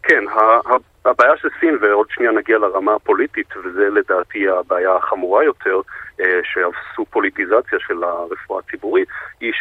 [0.02, 0.40] כן, ה-
[0.74, 5.80] ה- הבעיה של סין, ועוד שנייה נגיע לרמה הפוליטית, וזה לדעתי הבעיה החמורה יותר,
[6.20, 9.08] אה, שעשו פוליטיזציה של הרפואה הציבורית,
[9.40, 9.52] היא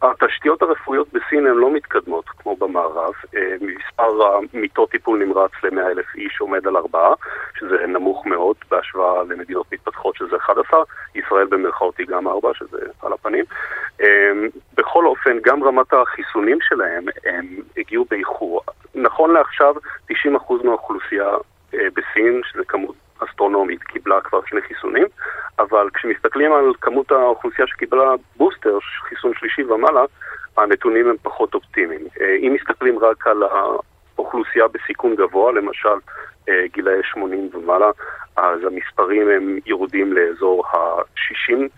[0.00, 3.12] שהתשתיות הרפואיות בסין הן לא מתקדמות כמו במערב.
[3.36, 7.14] אה, מספר המיטות טיפול נמרץ ל-100 אלף איש עומד על ארבעה,
[7.58, 10.82] שזה נמוך מאוד בהשוואה למדינות מתפתחות שזה 11,
[11.14, 13.44] ישראל במרכאות היא גם ארבע, שזה על הפנים.
[14.00, 14.32] אה,
[14.76, 18.60] בכל אופן, גם רמת החיסונים שלהם, הם הגיעו באיחור.
[18.94, 19.74] נכון לעכשיו
[20.12, 20.14] 90%
[20.64, 21.30] מהאוכלוסייה
[21.74, 25.06] אה, בסין, שזו כמות אסטרונומית, קיבלה כבר שני חיסונים,
[25.58, 30.04] אבל כשמסתכלים על כמות האוכלוסייה שקיבלה בוסטר, חיסון שלישי ומעלה,
[30.56, 32.00] הנתונים הם פחות אופטימיים.
[32.20, 35.98] אה, אם מסתכלים רק על האוכלוסייה בסיכון גבוה, למשל
[36.48, 37.90] אה, גילאי 80 ומעלה,
[38.36, 41.68] אז המספרים הם יורדים לאזור ה-60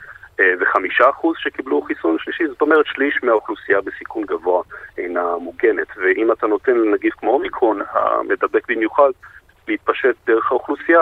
[0.60, 4.62] וחמישה אחוז שקיבלו חיסון שלישי, זאת אומרת שליש מהאוכלוסייה בסיכון גבוה
[4.98, 5.86] אינה מוגנת.
[5.96, 9.10] ואם אתה נותן לנגיף כמו אומיקרון, המדבק במיוחד,
[9.68, 11.00] להתפשט דרך האוכלוסייה,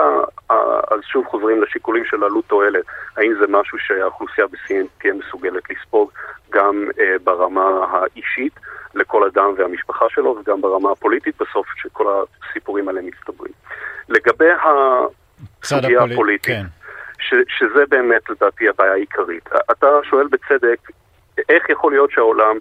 [0.91, 2.85] אז שוב חוזרים לשיקולים של עלות תועלת.
[3.17, 6.11] האם זה משהו שהאוכלוסייה בסין תהיה מסוגלת לספוג
[6.49, 8.53] גם אה, ברמה האישית
[8.95, 13.53] לכל אדם והמשפחה שלו, וגם ברמה הפוליטית בסוף, שכל הסיפורים האלה מצטברים.
[14.09, 16.63] לגבי הסוגיה הפוליט- הפוליטית, כן.
[17.19, 19.49] ש, שזה באמת לדעתי הבעיה העיקרית.
[19.71, 20.79] אתה שואל בצדק,
[21.49, 22.57] איך יכול להיות שהעולם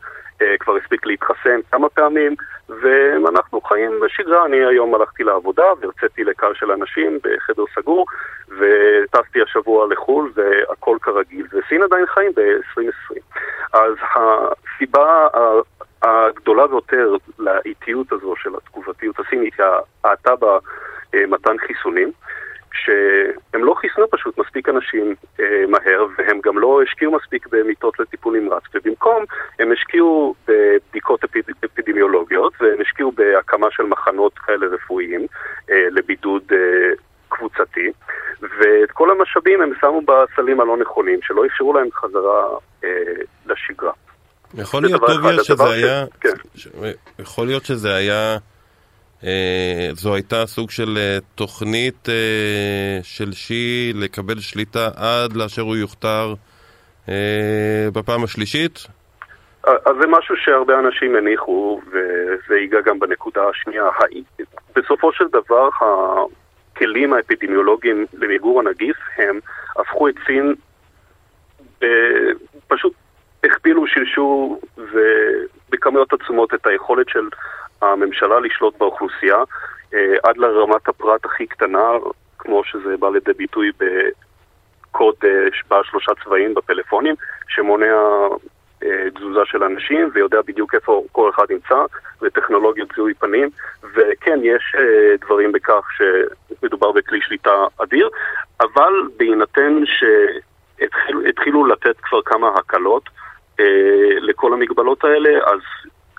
[0.61, 2.35] כבר הספיק להתחסן כמה פעמים,
[2.69, 4.45] ואנחנו חיים בשגרה.
[4.47, 8.07] אני היום הלכתי לעבודה והרציתי לקהל של אנשים בחדר סגור,
[8.49, 13.17] וטסתי השבוע לחו"ל והכל כרגיל, וסין עדיין חיים ב-2020.
[13.73, 15.27] אז הסיבה
[16.03, 19.67] הגדולה ביותר לאיטיות הזו של התגובתיות הסינית היא
[20.05, 20.33] ההאטה
[21.13, 22.13] במתן חיסונים.
[22.85, 28.39] שהם לא חיסנו פשוט מספיק אנשים אה, מהר, והם גם לא השקיעו מספיק במיטות לטיפול
[28.39, 29.25] נמרץ, ובמקום
[29.59, 35.27] הם השקיעו בבדיקות אפיד, אפידמיולוגיות, והם השקיעו בהקמה של מחנות כאלה רפואיים
[35.71, 36.59] אה, לבידוד אה,
[37.29, 37.91] קבוצתי,
[38.41, 42.45] ואת כל המשאבים הם שמו בסלים הלא נכונים, שלא אפשרו להם חזרה
[42.85, 42.91] אה,
[43.47, 43.93] לשגרה.
[44.55, 45.43] יכול להיות, אחד.
[45.43, 46.05] שזה היה...
[46.21, 46.35] כן.
[46.55, 46.69] ש-
[47.19, 48.39] יכול להיות שזה היה...
[49.27, 55.77] אה, זו הייתה סוג של אה, תוכנית אה, של שי לקבל שליטה עד לאשר הוא
[55.77, 56.35] יוכתר
[57.93, 58.87] בפעם השלישית?
[59.65, 63.85] אז זה משהו שהרבה אנשים הניחו, וזה ייגע גם בנקודה השנייה.
[64.77, 65.69] בסופו של דבר,
[66.73, 69.39] הכלים האפידמיולוגיים למיגור הנגיף הם
[69.77, 70.55] הפכו את סין,
[72.69, 72.93] פשוט
[73.45, 74.61] הכפילו, שילשו
[75.71, 77.29] בכמויות עצומות את היכולת של
[77.83, 79.43] הממשלה לשלוט באוכלוסייה,
[79.95, 81.91] אה, עד לרמת הפרט הכי קטנה,
[82.39, 85.31] כמו שזה בא לידי ביטוי בקוד אה,
[85.69, 87.15] בעל שלושה צבעים בפלאפונים,
[87.49, 87.95] שמונע
[88.83, 91.85] אה, תזוזה של אנשים ויודע בדיוק איפה כל אחד נמצא,
[92.23, 93.51] וטכנולוגיות זיהוי פנים,
[93.95, 94.77] וכן, יש
[95.21, 98.09] דברים בכך שמדובר בכלי שליטה אדיר,
[98.61, 103.03] אבל בהינתן שהתחילו לתת כבר כמה הקלות
[104.21, 105.61] לכל המגבלות האלה, אז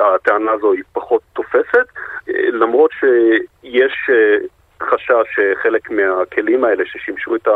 [0.01, 1.87] הטענה הזו היא פחות תופסת,
[2.29, 4.37] אה, למרות שיש אה,
[4.81, 7.47] חשש שחלק מהכלים האלה ששימשו את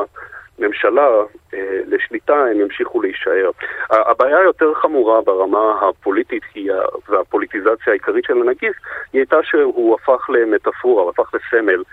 [0.60, 1.08] הממשלה
[1.54, 3.50] אה, לשליטה, הם ימשיכו להישאר.
[3.90, 6.72] הבעיה היותר חמורה ברמה הפוליטית היא,
[7.10, 8.76] והפוליטיזציה העיקרית של הנגיף,
[9.14, 11.84] היא הייתה שהוא הפך למטאפורה, הפך לסמל.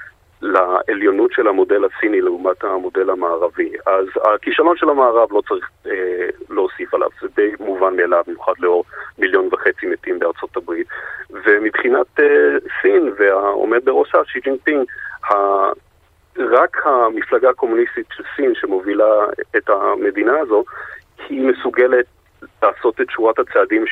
[0.42, 3.72] לעליונות של המודל הסיני לעומת המודל המערבי.
[3.86, 8.84] אז הכישלון של המערב לא צריך אה, להוסיף עליו, זה די מובן מאליו, במיוחד לאור
[9.18, 10.86] מיליון וחצי מתים בארצות הברית.
[11.30, 14.86] ומבחינת אה, סין והעומד בראשה, שי ג'ינפינג,
[15.30, 15.34] ה...
[16.38, 20.64] רק המפלגה הקומוניסטית של סין שמובילה את המדינה הזו,
[21.28, 22.06] היא מסוגלת
[22.62, 23.84] לעשות את שורת הצעדים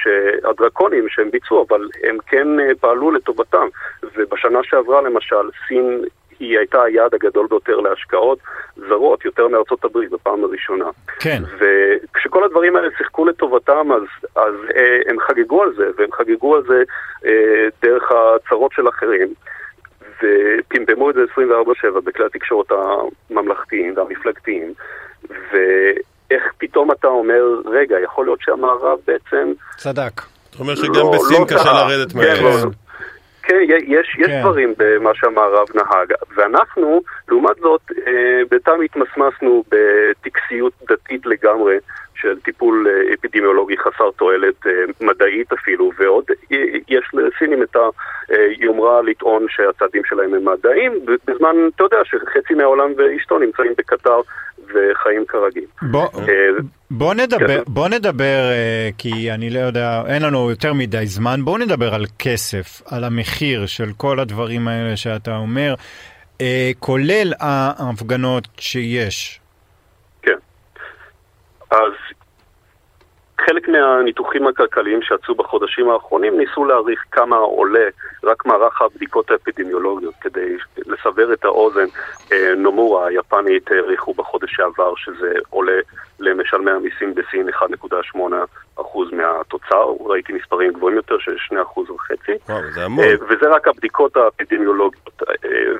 [0.45, 3.67] הדרקוניים שהם ביצעו, אבל הם כן אה, פעלו לטובתם.
[4.15, 6.05] ובשנה שעברה למשל, סין
[6.41, 8.39] היא הייתה היעד הגדול ביותר להשקעות
[8.89, 10.85] זרות, יותר מארצות הברית בפעם הראשונה.
[11.21, 11.43] כן.
[11.59, 14.03] וכשכל הדברים האלה שיחקו לטובתם, אז,
[14.37, 16.83] אז אה, הם חגגו על זה, והם חגגו על זה
[17.27, 19.29] אה, דרך הצרות של אחרים.
[20.23, 22.67] ופמפמו את זה 24/7 בכלי התקשורת
[23.31, 24.73] הממלכתיים והמפלגתיים,
[25.29, 29.53] ואיך פתאום אתה אומר, רגע, יכול להיות שהמערב בעצם...
[29.77, 30.23] צדק.
[30.51, 31.73] אתה אומר שגם לא- בסין לא קשה.
[31.73, 32.65] לרדת כן, מהעץ.
[32.65, 32.71] לא-
[33.47, 33.57] כן,
[33.87, 34.41] יש, יש כן.
[34.41, 41.77] דברים במה שהמערב נהג, ואנחנו, לעומת זאת, אה, בינתיים התמסמסנו בטקסיות דתית לגמרי
[42.15, 46.25] של טיפול אה, אפידמיולוגי חסר תועלת, אה, מדעית אפילו, ועוד
[46.89, 47.77] יש לסינים את
[48.29, 50.93] היומרה לטעון שהצעדים שלהם הם מדעיים,
[51.27, 54.21] בזמן, אתה יודע, שחצי מהעולם ואשתו נמצאים בקטר
[54.77, 55.65] וחיים כרגיל.
[55.83, 56.25] בוא, אה,
[56.91, 57.63] בוא נדבר, כן.
[57.67, 62.05] בוא נדבר, אה, כי אני לא יודע, אין לנו יותר מדי זמן, בואו נדבר על
[62.19, 65.75] כסף, על המחיר של כל הדברים האלה שאתה אומר,
[66.41, 69.41] אה, כולל ההפגנות שיש.
[70.23, 70.39] כן.
[71.71, 71.93] אז
[73.41, 77.89] חלק מהניתוחים הכלכליים שיצאו בחודשים האחרונים ניסו להעריך כמה עולה
[78.25, 81.87] רק מערך הבדיקות האפידמיולוגיות כדי לסבר את האוזן.
[82.33, 85.81] אה, נומורה היפנית העריכו בחודש שעבר שזה עולה
[86.21, 91.37] למשלמי המיסים בסין 1.8% מהתוצר, ראיתי מספרים גבוהים יותר של
[91.77, 92.33] 2% וחצי.
[92.49, 93.05] וואו, זה המון.
[93.05, 95.23] אה, וזה רק הבדיקות האפידמיולוגיות.
[95.29, 95.35] אה,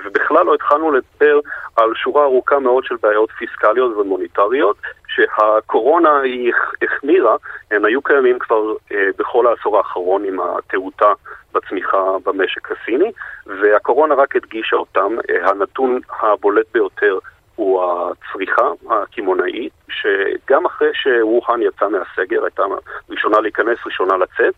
[0.05, 1.39] ובכלל לא התחלנו לדבר
[1.75, 4.77] על שורה ארוכה מאוד של בעיות פיסקליות ומוניטריות,
[5.17, 7.35] שהקורונה היא הח- החמירה,
[7.71, 11.13] הם היו קיימים כבר אה, בכל העשור האחרון עם התאותה
[11.53, 13.11] בצמיחה במשק הסיני,
[13.45, 15.15] והקורונה רק הדגישה אותם.
[15.29, 17.19] אה, הנתון הבולט ביותר
[17.55, 22.63] הוא הצריכה הקמעונאית, שגם אחרי שווהאן יצא מהסגר, הייתה
[23.09, 24.53] ראשונה להיכנס, ראשונה לצאת,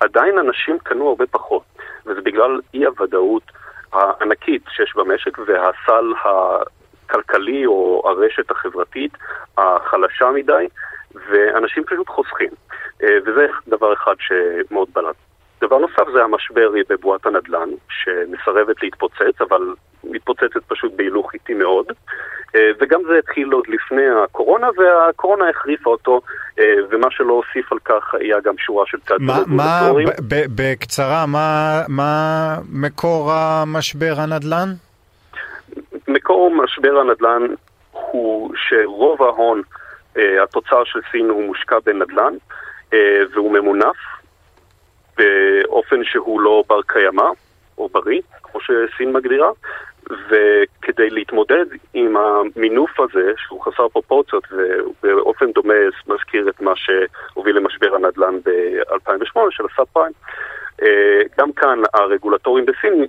[0.00, 1.62] עדיין אנשים קנו הרבה פחות,
[2.06, 3.42] וזה בגלל אי הוודאות
[3.92, 6.12] הענקית שיש במשק והסל
[7.06, 9.12] הכלכלי או הרשת החברתית
[9.58, 10.66] החלשה מדי,
[11.30, 12.50] ואנשים פשוט חוסכים.
[13.02, 15.16] אה, וזה דבר אחד שמאוד בלט.
[15.60, 21.86] דבר נוסף זה המשבר בבועת הנדל"ן, שמסרבת להתפוצץ, אבל מתפוצצת פשוט בהילוך איטי מאוד.
[22.56, 26.20] אה, וגם זה התחיל עוד לפני הקורונה, והקורונה החריפה אותו,
[26.58, 30.08] אה, ומה שלא הוסיף על כך היה גם שורה של צעדים רגולטוריים.
[30.56, 34.85] בקצרה, מה, מה מקור המשבר הנדל"ן?
[36.26, 37.46] מקור משבר הנדל"ן
[37.92, 39.62] הוא שרוב ההון,
[40.16, 42.34] אה, התוצר של סין הוא מושקע בנדל"ן,
[42.92, 43.96] אה, והוא ממונף
[45.16, 47.28] באופן שהוא לא בר קיימא
[47.78, 49.50] או בריא, כמו שסין מגדירה,
[50.04, 54.44] וכדי להתמודד עם המינוף הזה, שהוא חסר פרופורציות
[55.02, 55.74] ובאופן דומה
[56.06, 60.12] מזכיר את מה שהוביל למשבר הנדל"ן ב-2008 של הסאב פריים,
[60.82, 63.06] אה, גם כאן הרגולטורים בסין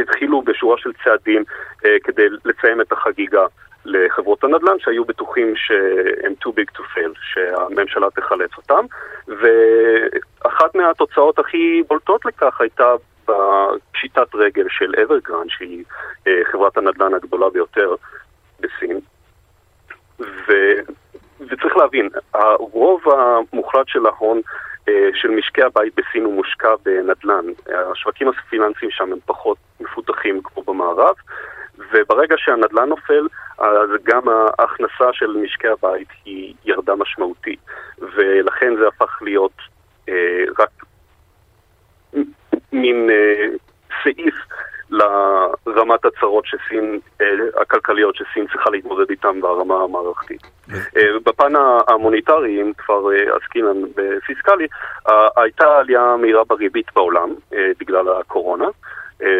[0.00, 1.44] התחילו בשורה של צעדים
[1.84, 3.46] אה, כדי לציין את החגיגה
[3.84, 8.84] לחברות הנדל"ן שהיו בטוחים שהם too big to fail, שהממשלה תחלץ אותם,
[9.28, 12.94] ואחת מהתוצאות הכי בולטות לכך הייתה
[13.28, 15.84] בפשיטת רגל של אברגרן, שהיא
[16.26, 17.94] אה, חברת הנדל"ן הגדולה ביותר
[18.60, 19.00] בסין.
[20.20, 20.52] ו...
[21.40, 24.40] וצריך להבין, הרוב המוחלט של ההון
[25.14, 27.44] של משקי הבית בסין הוא מושקע בנדל"ן.
[27.92, 31.14] השווקים הפיננסיים שם הם פחות מפותחים כמו במערב,
[31.92, 33.26] וברגע שהנדל"ן נופל,
[33.58, 37.60] אז גם ההכנסה של משקי הבית היא ירדה משמעותית,
[37.98, 39.56] ולכן זה הפך להיות
[40.08, 40.70] אה, רק
[42.72, 43.46] מין אה,
[44.02, 44.34] סעיף
[44.90, 47.26] לרמת הצרות שסין, אה,
[47.62, 50.42] הכלכליות שסין צריכה להתמודד איתן ברמה המערכתית.
[50.96, 51.52] אה, בפן
[51.88, 54.66] המוניטרי, אם כבר אה, עסקינן בפיסקלי,
[55.36, 57.34] הייתה עלייה מהירה בריבית בעולם
[57.80, 58.66] בגלל הקורונה.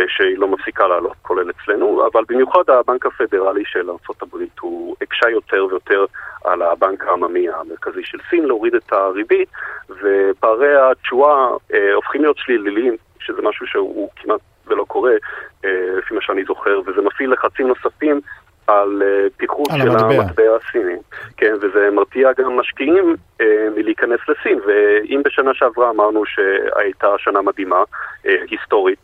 [0.08, 5.66] שהיא לא מפסיקה לעלות, כולל אצלנו, אבל במיוחד הבנק הפדרלי של ארה"ב הוא הקשה יותר
[5.70, 6.04] ויותר
[6.44, 9.48] על הבנק העממי המרכזי של סין להוריד את הריבית,
[9.90, 15.12] ופערי התשואה אה, הופכים להיות שליליים, שזה משהו שהוא כמעט ולא קורה,
[15.64, 18.20] אה, לפי מה שאני זוכר, וזה מפעיל לחצים נוספים
[18.66, 20.22] על אה, פיחות של המטבע.
[20.22, 20.96] המטבע הסיני.
[21.36, 27.82] כן, וזה מרתיע גם משקיעים אה, מלהיכנס לסין, ואם בשנה שעברה אמרנו שהייתה שנה מדהימה,
[28.26, 28.98] אה, היסטורית,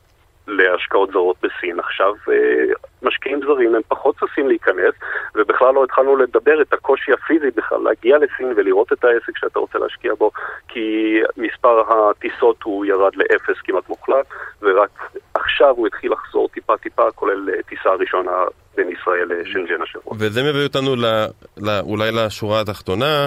[0.47, 1.81] להשקעות זרות בסין.
[1.81, 4.95] עכשיו אה, משקיעים זרים הם פחות ששים להיכנס,
[5.35, 9.79] ובכלל לא התחלנו לדבר את הקושי הפיזי בכלל להגיע לסין ולראות את העסק שאתה רוצה
[9.79, 10.31] להשקיע בו,
[10.69, 14.27] כי מספר הטיסות הוא ירד לאפס כמעט מוחלט,
[14.63, 14.91] ורק
[15.35, 18.33] עכשיו הוא התחיל לחזור טיפה טיפה, כולל אה, טיסה ראשונה
[18.77, 20.15] בין ישראל לשנג'ן השבוע.
[20.19, 21.05] וזה מביא אותנו ל,
[21.57, 23.27] ל, אולי לשורה התחתונה.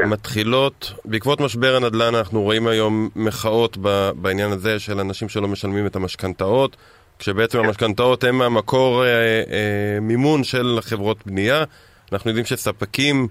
[0.00, 0.08] כן.
[0.08, 5.86] מתחילות, בעקבות משבר הנדל"ן אנחנו רואים היום מחאות ב, בעניין הזה של אנשים שלא משלמים
[5.86, 6.76] את המשכנתאות,
[7.18, 11.64] כשבעצם המשכנתאות הם המקור אה, אה, מימון של חברות בנייה.
[12.12, 13.28] אנחנו יודעים שספקים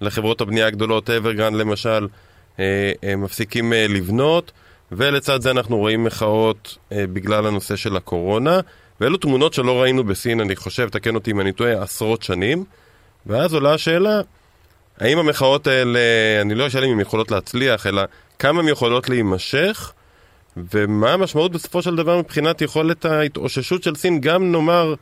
[0.00, 2.08] לחברות הבנייה הגדולות, אברגרנד למשל,
[2.60, 4.52] אה, אה, מפסיקים אה, לבנות,
[4.92, 8.60] ולצד זה אנחנו רואים מחאות אה, בגלל הנושא של הקורונה,
[9.00, 12.64] ואלו תמונות שלא ראינו בסין, אני חושב, תקן אותי אם אני טועה, עשרות שנים,
[13.26, 14.20] ואז עולה השאלה,
[15.02, 16.00] האם המחאות האלה,
[16.40, 18.02] אני לא אשאל אם הן יכולות להצליח, אלא
[18.38, 19.92] כמה הן יכולות להימשך,
[20.74, 24.94] ומה המשמעות בסופו של דבר מבחינת יכולת ההתאוששות של סין, גם נאמר,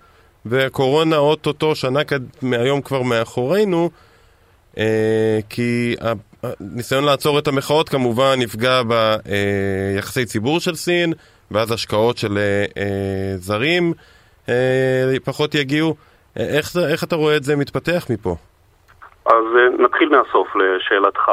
[0.46, 2.20] והקורונה אוטוטו שנה כד...
[2.42, 3.90] מהיום כבר מאחורינו,
[4.78, 5.96] אה, כי
[6.42, 11.12] הניסיון לעצור את המחאות כמובן יפגע ביחסי ציבור של סין,
[11.50, 13.92] ואז השקעות של אה, אה, זרים
[14.48, 14.54] אה,
[15.24, 15.94] פחות יגיעו.
[16.38, 18.36] אה, איך, איך אתה רואה את זה מתפתח מפה?
[19.26, 21.30] אז אה, נתחיל מהסוף לשאלתך.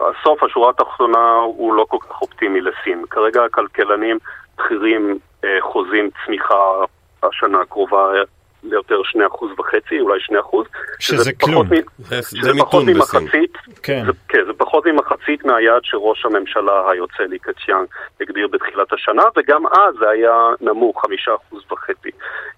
[0.00, 3.04] הסוף, השורה התחתונה, הוא לא כל כך אופטימי לסין.
[3.10, 4.18] כרגע הכלכלנים
[4.58, 6.84] בכירים אה, חוזים צמיחה
[7.22, 8.10] השנה הקרובה
[8.62, 10.68] ליותר 2.5%, אולי 2%.
[10.98, 11.66] שזה פחות כלום.
[11.66, 13.20] מ- זה- שזה זה פחות מיתון בסין.
[13.22, 14.02] ממחצית, כן.
[14.06, 17.84] זה, כן, זה פחות ממחצית מהיעד שראש הממשלה היוצא לי קציאן
[18.20, 22.10] הגדיר בתחילת השנה, וגם אז זה היה נמוך, חמישה אחוז וחצי.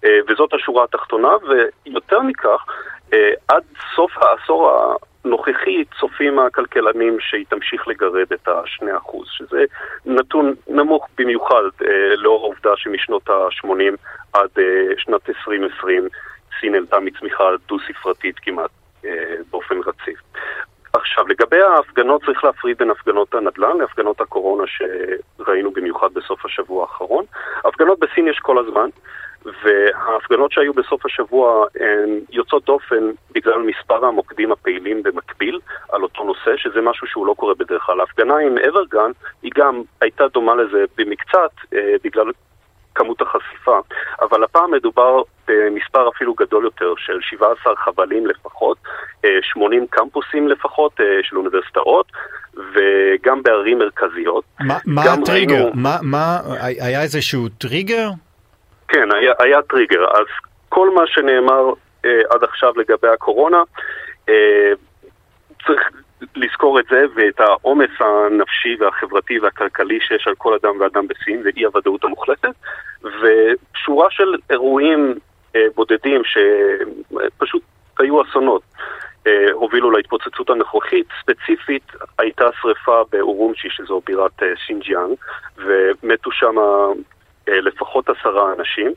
[0.05, 2.65] אה, וזאת השורה התחתונה, ויותר מכך,
[3.13, 3.63] אה, עד
[3.95, 4.71] סוף העשור
[5.25, 9.65] הנוכחי צופים הכלכלנים שהיא תמשיך לגרד את ה-2%, שזה
[10.05, 13.95] נתון נמוך במיוחד אה, לאור העובדה שמשנות ה-80
[14.33, 14.63] עד אה,
[14.97, 16.07] שנת 2020
[16.59, 18.69] סין העלתה מצמיחה דו-ספרתית כמעט
[19.05, 20.19] אה, באופן רציף.
[20.93, 27.25] עכשיו, לגבי ההפגנות צריך להפריד בין הפגנות הנדל"ן להפגנות הקורונה שראינו במיוחד בסוף השבוע האחרון.
[27.65, 28.89] הפגנות בסין יש כל הזמן,
[29.63, 36.57] וההפגנות שהיו בסוף השבוע הן יוצאות דופן בגלל מספר המוקדים הפעילים במקביל על אותו נושא,
[36.57, 37.99] שזה משהו שהוא לא קורה בדרך כלל.
[37.99, 39.11] ההפגנה עם אברגן
[39.43, 42.25] היא גם הייתה דומה לזה במקצת אה, בגלל
[42.95, 43.79] כמות החשיפה,
[44.21, 48.77] אבל הפעם מדובר במספר אפילו גדול יותר של 17 חבלים לפחות,
[49.25, 52.11] אה, 80 קמפוסים לפחות אה, של אוניברסיטאות,
[52.53, 54.43] וגם בערים מרכזיות.
[54.59, 55.55] מה- מה הטריגר?
[55.55, 58.09] ראינו- מה- מה- היה איזשהו טריגר?
[58.87, 60.05] כן, היה, היה טריגר.
[60.11, 60.25] אז
[60.69, 61.73] כל מה שנאמר
[62.05, 63.63] אה, עד עכשיו לגבי הקורונה,
[64.29, 64.71] אה,
[65.65, 65.81] צריך
[66.35, 71.63] לזכור את זה ואת העומס הנפשי והחברתי והכלכלי שיש על כל אדם ואדם בסין ואי
[71.63, 72.55] הוודאות המוחלטת,
[73.01, 75.13] ושורה של אירועים
[75.55, 77.63] אה, בודדים שפשוט
[77.99, 78.61] היו אסונות.
[79.27, 81.07] אה, הובילו להתפוצצות הנוכחית.
[81.21, 85.15] ספציפית הייתה שריפה באורומצ'י, שזו בירת אה, שינג'יאנג,
[85.57, 86.91] ומתו שם אה,
[87.47, 88.93] לפחות עשרה אנשים,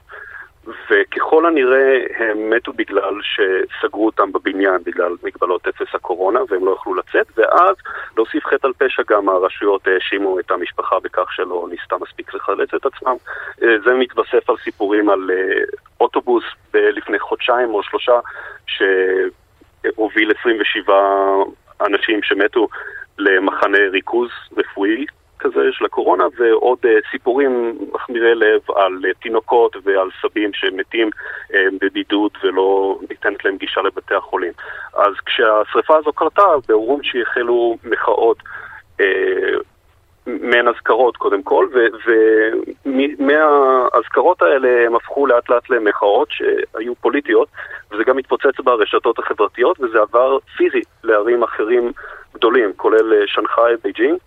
[0.90, 6.94] וככל הנראה הם מתו בגלל שסגרו אותם בבניין בגלל מגבלות אפס הקורונה והם לא יכלו
[6.94, 7.76] לצאת, ואז
[8.16, 12.86] להוסיף חטא על פשע גם הרשויות האשימו את המשפחה בכך שלא ניסתה מספיק לחלץ את
[12.86, 13.16] עצמם.
[13.62, 15.64] אה, זה מתווסף על סיפורים על אה,
[16.00, 16.44] אוטובוס
[16.74, 18.18] לפני חודשיים או שלושה
[18.66, 20.94] שהוביל 27
[21.80, 22.68] אנשים שמתו
[23.18, 25.06] למחנה ריכוז רפואי
[25.38, 31.10] כזה של הקורונה, ועוד אה, סיפורים מחמירי לב על אה, תינוקות ועל סבים שמתים
[31.54, 34.52] אה, בבידוד ולא ניתנת להם גישה לבתי החולים.
[34.96, 38.38] אז כשהשרפה הזו קרתה, באורומצ'י החלו מחאות
[39.00, 39.06] אה,
[40.26, 41.68] מעין אזכרות קודם כל,
[42.86, 47.48] ומהאזכרות האלה הם הפכו לאט לאט למחאות שהיו פוליטיות,
[47.90, 51.92] וזה גם התפוצץ ברשתות החברתיות, וזה עבר פיזית לערים אחרים
[52.34, 54.18] גדולים, כולל שנגחאי, בייג'ינג,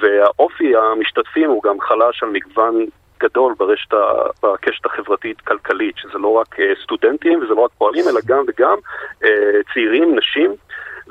[0.00, 2.86] והאופי המשתתפים הוא גם חלש על מגוון
[3.20, 3.94] גדול ברשת,
[4.42, 8.76] בקשת החברתית-כלכלית, שזה לא רק אה, סטודנטים וזה לא רק פועלים, אלא גם וגם
[9.24, 10.54] אה, צעירים, נשים,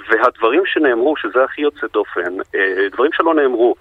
[0.09, 3.75] והדברים שנאמרו, שזה הכי יוצא דופן, אה, דברים שלא נאמרו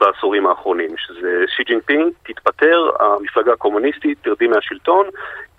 [0.00, 5.06] בעשורים האחרונים, שזה שי ג'ינפינג, תתפטר, המפלגה הקומוניסטית תרדי מהשלטון,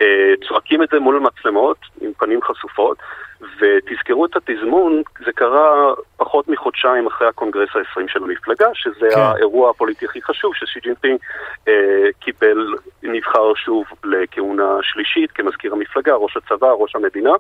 [0.01, 2.97] אה, צועקים את זה מול מצלמות עם פנים חשופות,
[3.41, 9.19] ותזכרו את התזמון, זה קרה פחות מחודשיים אחרי הקונגרס ה-20 של המפלגה, שזה כן.
[9.19, 11.19] האירוע הפוליטי הכי חשוב, ששי ג'ינפינג
[11.67, 11.73] אה,
[12.19, 17.31] קיבל, נבחר שוב לכהונה שלישית כמזכיר המפלגה, ראש הצבא, ראש המדינה.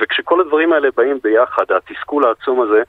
[0.00, 2.82] וכשכל הדברים האלה באים ביחד, התסכול העצום הזה,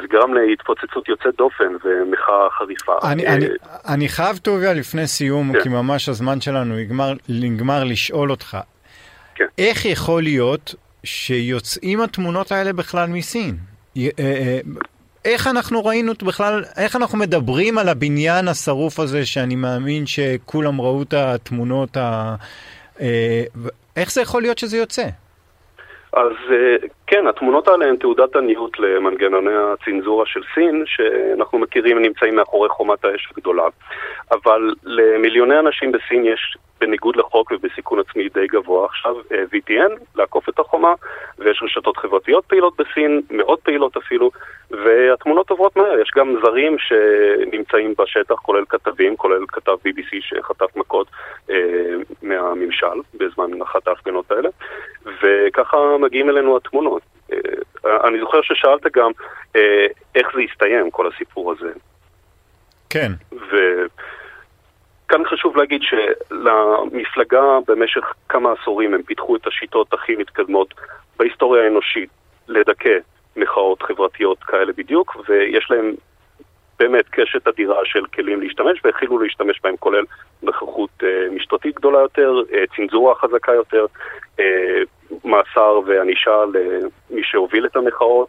[0.00, 2.92] זה גרם להתפוצצות יוצאת דופן ומחאה חריפה.
[3.12, 3.46] אני, אה, אני,
[3.88, 5.60] אני חייב, טוביה, לפני סיום, כן.
[5.62, 8.56] כי ממש הזמן שלנו נגמר, נגמר לשאול אותך,
[9.34, 9.44] כן.
[9.58, 13.56] איך יכול להיות שיוצאים התמונות האלה בכלל מסין?
[13.96, 14.60] אה, אה,
[15.24, 21.02] איך אנחנו ראינו בכלל, איך אנחנו מדברים על הבניין השרוף הזה, שאני מאמין שכולם ראו
[21.02, 22.34] את התמונות ה...
[23.00, 23.44] אה,
[23.96, 25.02] איך זה יכול להיות שזה יוצא?
[26.12, 32.36] אז אה, כן, התמונות האלה הן תעודת עניות למנגנוני הצנזורה של סין, שאנחנו מכירים נמצאים
[32.36, 33.64] מאחורי חומת האש הגדולה.
[34.32, 40.48] אבל למיליוני אנשים בסין יש, בניגוד לחוק ובסיכון עצמי די גבוה עכשיו, אה, VPN, לעקוף
[40.48, 40.94] את החומה,
[41.38, 44.30] ויש רשתות חברתיות פעילות בסין, מאוד פעילות אפילו,
[44.70, 45.98] והתמונות עוברות מהר.
[45.98, 51.06] יש גם זרים שנמצאים בשטח, כולל כתבים, כולל כתב BBC שחטף מכות
[51.50, 51.56] אה,
[52.22, 54.48] מהממשל בזמן אחת ההפגנות האלה,
[55.22, 57.02] וככה מגיעים אלינו התמונות.
[57.32, 57.38] אה,
[58.08, 59.10] אני זוכר ששאלת גם
[59.56, 61.72] אה, איך זה יסתיים, כל הסיפור הזה.
[62.90, 63.12] כן.
[65.06, 70.74] וכאן חשוב להגיד שלמפלגה במשך כמה עשורים הם פיתחו את השיטות הכי מתקדמות
[71.18, 72.10] בהיסטוריה האנושית
[72.48, 72.98] לדכא
[73.36, 75.94] מחאות חברתיות כאלה בדיוק, ויש להם
[76.78, 80.04] באמת קשת אדירה של כלים להשתמש, והחלו להשתמש בהם כולל
[80.42, 83.86] נוכחות אה, משטרתית גדולה יותר, אה, צנזורה חזקה יותר,
[84.40, 84.82] אה,
[85.24, 86.44] מאסר וענישה
[87.10, 88.28] למי שהוביל את המחאות,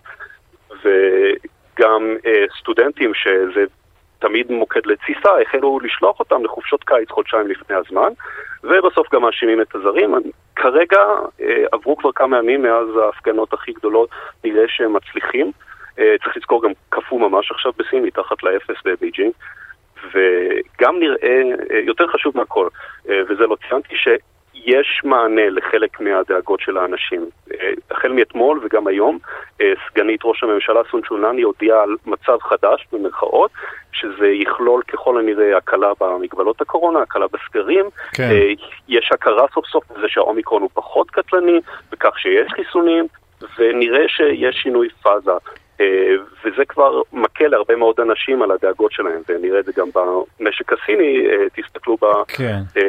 [0.70, 3.64] וגם אה, סטודנטים שזה
[4.20, 8.10] תמיד מוקד לתסיסה, החלו לשלוח אותם לחופשות קיץ חודשיים לפני הזמן,
[8.64, 10.14] ובסוף גם מאשימים את הזרים.
[10.56, 11.00] כרגע
[11.42, 14.10] אה, עברו כבר כמה ימים מאז ההפגנות הכי גדולות,
[14.44, 15.52] נראה שהם מצליחים.
[16.00, 19.32] אה, צריך לזכור גם קפוא ממש עכשיו בסין, מתחת לאפס בבייג'ינג.
[20.14, 21.42] וגם נראה,
[21.72, 22.68] אה, יותר חשוב מהכל,
[23.06, 23.96] וזה לא ציינתי,
[24.64, 27.30] שיש מענה לחלק מהדאגות של האנשים.
[27.54, 29.20] אה, החל מאתמול וגם היום,
[29.62, 33.52] אה, סגנית ראש הממשלה סון צ'ונלאן הודיעה על מצב חדש, במרכאות,
[33.92, 37.86] שזה יכלול ככל הנראה הקלה במגבלות הקורונה, הקלה בסגרים.
[38.14, 38.24] כן.
[38.32, 38.52] אה,
[38.88, 41.60] יש הכרה סוף סוף בזה שהאומיקרון הוא פחות קטלני,
[41.92, 43.08] בכך שיש חיסונים,
[43.58, 45.32] ונראה שיש שינוי פאזה.
[45.82, 45.86] אה,
[46.44, 51.28] וזה כבר מקל להרבה מאוד אנשים על הדאגות שלהם, ונראה את זה גם במשק הסיני,
[51.28, 52.60] אה, תסתכלו ב, כן.
[52.78, 52.82] אה,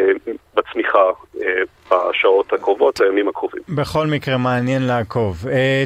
[0.54, 1.04] בצמיחה
[1.90, 3.62] בשעות הקרובות, בימים הקרובים.
[3.68, 5.36] בכל מקרה מעניין לעקוב.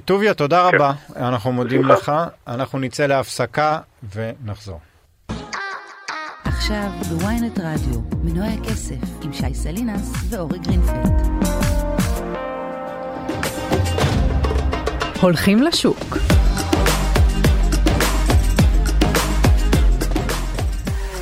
[0.04, 0.76] טוביה, תודה כן.
[0.76, 1.94] רבה, אנחנו מודים בשמחה.
[1.94, 2.12] לך.
[2.48, 3.78] אנחנו נצא להפסקה
[4.16, 4.78] ונחזור.
[6.44, 11.32] עכשיו בוויינט רדיו, מנועי הכסף, עם שי סלינס ואורי גרינפלד.
[15.20, 16.16] הולכים לשוק.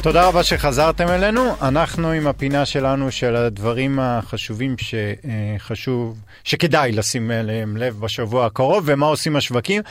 [0.02, 1.54] תודה רבה שחזרתם אלינו.
[1.62, 9.06] אנחנו עם הפינה שלנו של הדברים החשובים שחשוב, שכדאי לשים אליהם לב בשבוע הקרוב, ומה
[9.06, 9.82] עושים השווקים.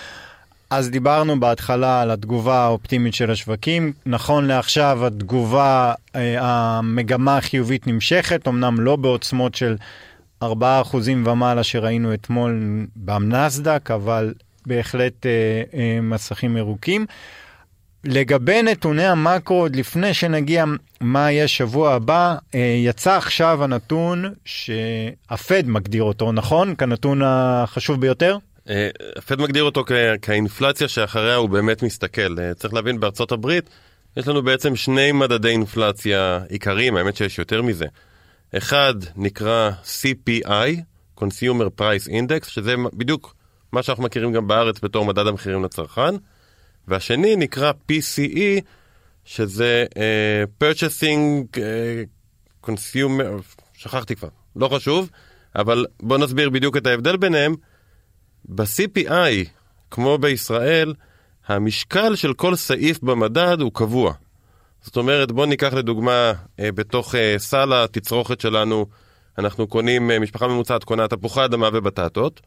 [0.69, 3.93] אז דיברנו בהתחלה על התגובה האופטימית של השווקים.
[4.05, 9.75] נכון לעכשיו התגובה, אה, המגמה החיובית נמשכת, אמנם לא בעוצמות של
[10.43, 10.47] 4%
[11.25, 14.33] ומעלה שראינו אתמול בנסדק, אבל
[14.65, 15.31] בהחלט אה,
[15.73, 17.05] אה, מסכים ירוקים.
[18.03, 20.65] לגבי נתוני המקרו, עוד לפני שנגיע
[21.01, 26.75] מה יהיה שבוע הבא, אה, יצא עכשיו הנתון שהפד מגדיר אותו, נכון?
[26.75, 28.37] כנתון החשוב ביותר?
[28.69, 29.83] אה, הפד מגדיר אותו
[30.21, 32.39] כאינפלציה שאחריה הוא באמת מסתכל.
[32.39, 33.69] אה, צריך להבין, בארצות הברית
[34.17, 37.85] יש לנו בעצם שני מדדי אינפלציה עיקריים, האמת שיש יותר מזה.
[38.57, 40.81] אחד נקרא CPI,
[41.19, 43.35] Consumer Price Index, שזה בדיוק
[43.71, 46.15] מה שאנחנו מכירים גם בארץ בתור מדד המחירים לצרכן,
[46.87, 48.61] והשני נקרא PCE,
[49.25, 55.09] שזה uh, Purchasing uh, Consumer, שכחתי כבר, לא חשוב,
[55.55, 57.55] אבל בואו נסביר בדיוק את ההבדל ביניהם.
[58.45, 59.49] ב-CPI,
[59.91, 60.93] כמו בישראל,
[61.47, 64.13] המשקל של כל סעיף במדד הוא קבוע.
[64.81, 68.85] זאת אומרת, בואו ניקח לדוגמה, אה, בתוך אה, סל התצרוכת שלנו,
[69.37, 72.41] אנחנו קונים, אה, משפחה ממוצעת קונה תפוחי אדמה ובטטות.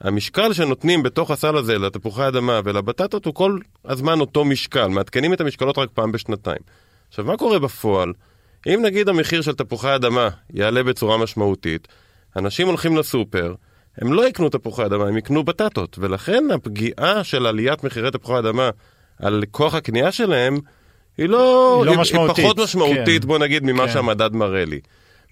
[0.00, 5.40] המשקל שנותנים בתוך הסל הזה לתפוחי אדמה ולבטטות הוא כל הזמן אותו משקל, מעדכנים את
[5.40, 6.60] המשקלות רק פעם בשנתיים.
[7.08, 8.12] עכשיו, מה קורה בפועל?
[8.66, 11.88] אם נגיד המחיר של תפוחי אדמה יעלה בצורה משמעותית,
[12.36, 13.54] אנשים הולכים לסופר,
[13.98, 18.70] הם לא יקנו תפוחי אדמה, הם יקנו בטטות, ולכן הפגיעה של עליית מחירי תפוחי אדמה
[19.18, 20.58] על כוח הקנייה שלהם
[21.18, 21.76] היא לא...
[21.84, 23.28] היא לא משמעותית, היא פחות משמעותית, כן.
[23.28, 23.92] בוא נגיד, ממה כן.
[23.92, 24.80] שהמדד מראה לי.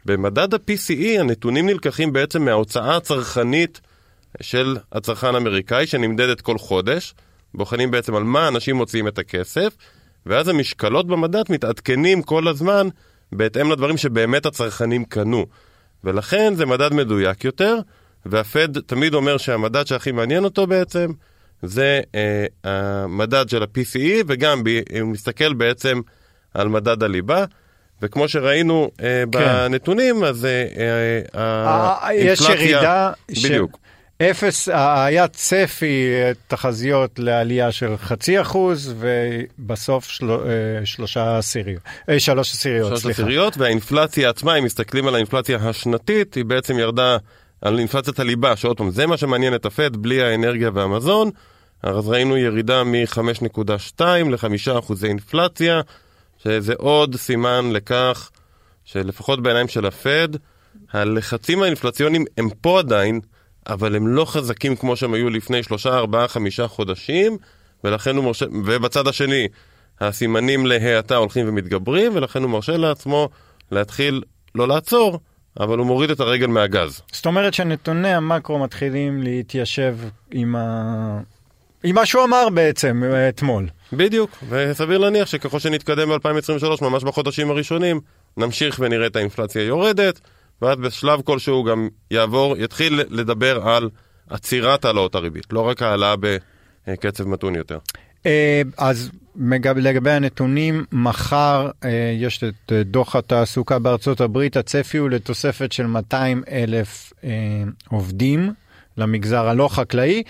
[0.04, 3.80] במדד ה-PCE הנתונים נלקחים בעצם מההוצאה הצרכנית
[4.41, 7.14] של הצרכן האמריקאי שנמדדת כל חודש,
[7.55, 9.76] בוחנים בעצם על מה אנשים מוציאים את הכסף,
[10.26, 12.89] ואז המשקלות במדד מתעדכנים כל הזמן
[13.33, 15.47] בהתאם לדברים שבאמת הצרכנים קנו.
[16.05, 17.76] ולכן זה מדד מדויק יותר,
[18.26, 21.11] והפד תמיד אומר שהמדד שהכי מעניין אותו בעצם
[21.62, 24.68] זה אה, המדד של ה-PCE, וגם ב,
[25.01, 26.01] הוא מסתכל בעצם
[26.55, 27.45] על מדד הליבה.
[28.03, 31.20] וכמו שראינו אה, בנתונים, אז אה, אה,
[32.05, 32.66] אה, יש האינפלציה...
[32.66, 33.78] ירידה, ש- בדיוק.
[34.31, 40.37] אפס, היה צפי אה, תחזיות לעלייה של חצי אחוז, ובסוף של, אה,
[40.85, 43.23] שלושה עשיריות, אה, שלוש עשיריות, שלוש סליחה.
[43.23, 47.16] עשיריות, והאינפלציה עצמה, אם מסתכלים על האינפלציה השנתית, היא בעצם ירדה
[47.61, 51.31] על אינפלציית הליבה, שעוד פעם, זה מה שמעניין את הפד, בלי האנרגיה והמזון.
[51.83, 55.81] אז ראינו ירידה מ-5.2 ל-5 אחוזי אינפלציה,
[56.45, 58.31] שזה עוד סימן לכך
[58.85, 60.29] שלפחות בעיניים של הפד,
[60.93, 63.20] הלחצים האינפלציוניים הם פה עדיין,
[63.66, 67.36] אבל הם לא חזקים כמו שהם היו לפני שלושה, ארבעה, חמישה חודשים,
[67.84, 69.48] ולכן הוא מרשה, ובצד השני,
[70.00, 73.28] הסימנים להאטה הולכים ומתגברים, ולכן הוא מרשה לעצמו
[73.70, 74.22] להתחיל
[74.54, 75.20] לא לעצור,
[75.60, 77.00] אבל הוא מוריד את הרגל מהגז.
[77.12, 79.96] זאת אומרת שנתוני המקרו מתחילים להתיישב
[80.30, 81.20] עם, ה...
[81.84, 83.68] עם מה שהוא אמר בעצם אה, אתמול.
[83.92, 88.00] בדיוק, וסביר להניח שככל שנתקדם ב-2023, ממש בחודשים הראשונים,
[88.36, 90.20] נמשיך ונראה את האינפלציה יורדת,
[90.62, 93.90] ואז בשלב כלשהו גם יעבור, יתחיל לדבר על
[94.30, 96.14] עצירת העלאות הריבית, לא רק העלאה
[96.86, 97.78] בקצב מתון יותר.
[98.26, 99.10] אה, אז
[99.76, 101.90] לגבי הנתונים, מחר אה,
[102.20, 107.12] יש את אה, דוח התעסוקה בארצות הברית, הצפי הוא לתוספת של 200 אלף
[107.88, 108.52] עובדים
[108.96, 110.22] למגזר הלא חקלאי,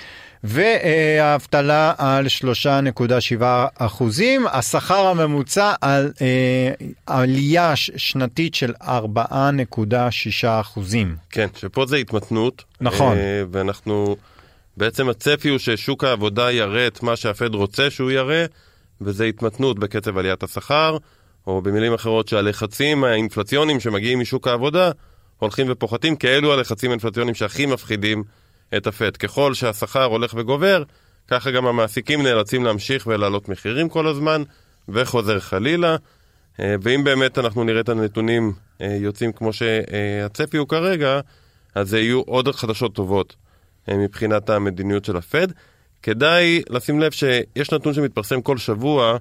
[0.44, 3.42] והאבטלה על 3.7
[3.78, 8.88] אחוזים, השכר הממוצע על אה, עלייה שנתית של 4.6
[10.46, 11.16] אחוזים.
[11.30, 12.64] כן, שפה זה התמתנות.
[12.80, 13.16] נכון.
[13.16, 14.16] אה, ואנחנו,
[14.76, 18.44] בעצם הצפי הוא ששוק העבודה יראה את מה שהפד רוצה שהוא יראה,
[19.00, 20.96] וזה התמתנות בקצב עליית השכר.
[21.46, 24.90] או במילים אחרות שהלחצים האינפלציוניים שמגיעים משוק העבודה
[25.38, 28.24] הולכים ופוחתים, כי אלו הלחצים האינפלציוניים שהכי מפחידים
[28.76, 29.16] את הפד.
[29.16, 30.82] ככל שהשכר הולך וגובר,
[31.28, 34.42] ככה גם המעסיקים נאלצים להמשיך ולהעלות מחירים כל הזמן,
[34.88, 35.96] וחוזר חלילה.
[36.60, 41.20] אה, ואם באמת אנחנו נראה את הנתונים אה, יוצאים כמו שהצפי הוא כרגע,
[41.74, 43.36] אז יהיו עוד חדשות טובות
[43.88, 45.48] אה, מבחינת המדיניות של הפד.
[46.02, 49.16] כדאי לשים לב שיש נתון שמתפרסם כל שבוע,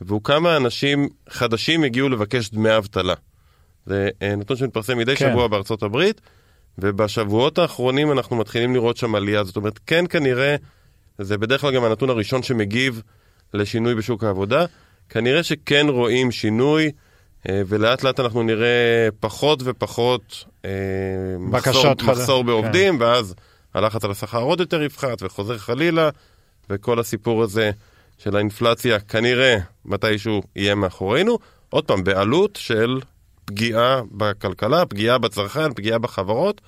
[0.00, 3.14] והוא כמה אנשים חדשים הגיעו לבקש דמי אבטלה.
[3.86, 5.30] זה נתון שמתפרסם מדי כן.
[5.30, 6.20] שבוע בארצות הברית,
[6.78, 9.44] ובשבועות האחרונים אנחנו מתחילים לראות שם עלייה.
[9.44, 10.56] זאת אומרת, כן כנראה,
[11.18, 13.02] זה בדרך כלל גם הנתון הראשון שמגיב
[13.54, 14.64] לשינוי בשוק העבודה,
[15.08, 16.90] כנראה שכן רואים שינוי,
[17.48, 20.70] אה, ולאט לאט אנחנו נראה פחות ופחות אה,
[21.38, 22.46] מחסור, מחסור כן.
[22.46, 23.34] בעובדים, ואז
[23.74, 26.10] הלחץ על השכר עוד יותר יפחת וחוזר חלילה,
[26.70, 27.70] וכל הסיפור הזה
[28.18, 31.38] של האינפלציה כנראה מתישהו יהיה מאחורינו.
[31.70, 33.00] עוד פעם, בעלות של
[33.44, 36.60] פגיעה בכלכלה, פגיעה בצרכן, פגיעה בחברות,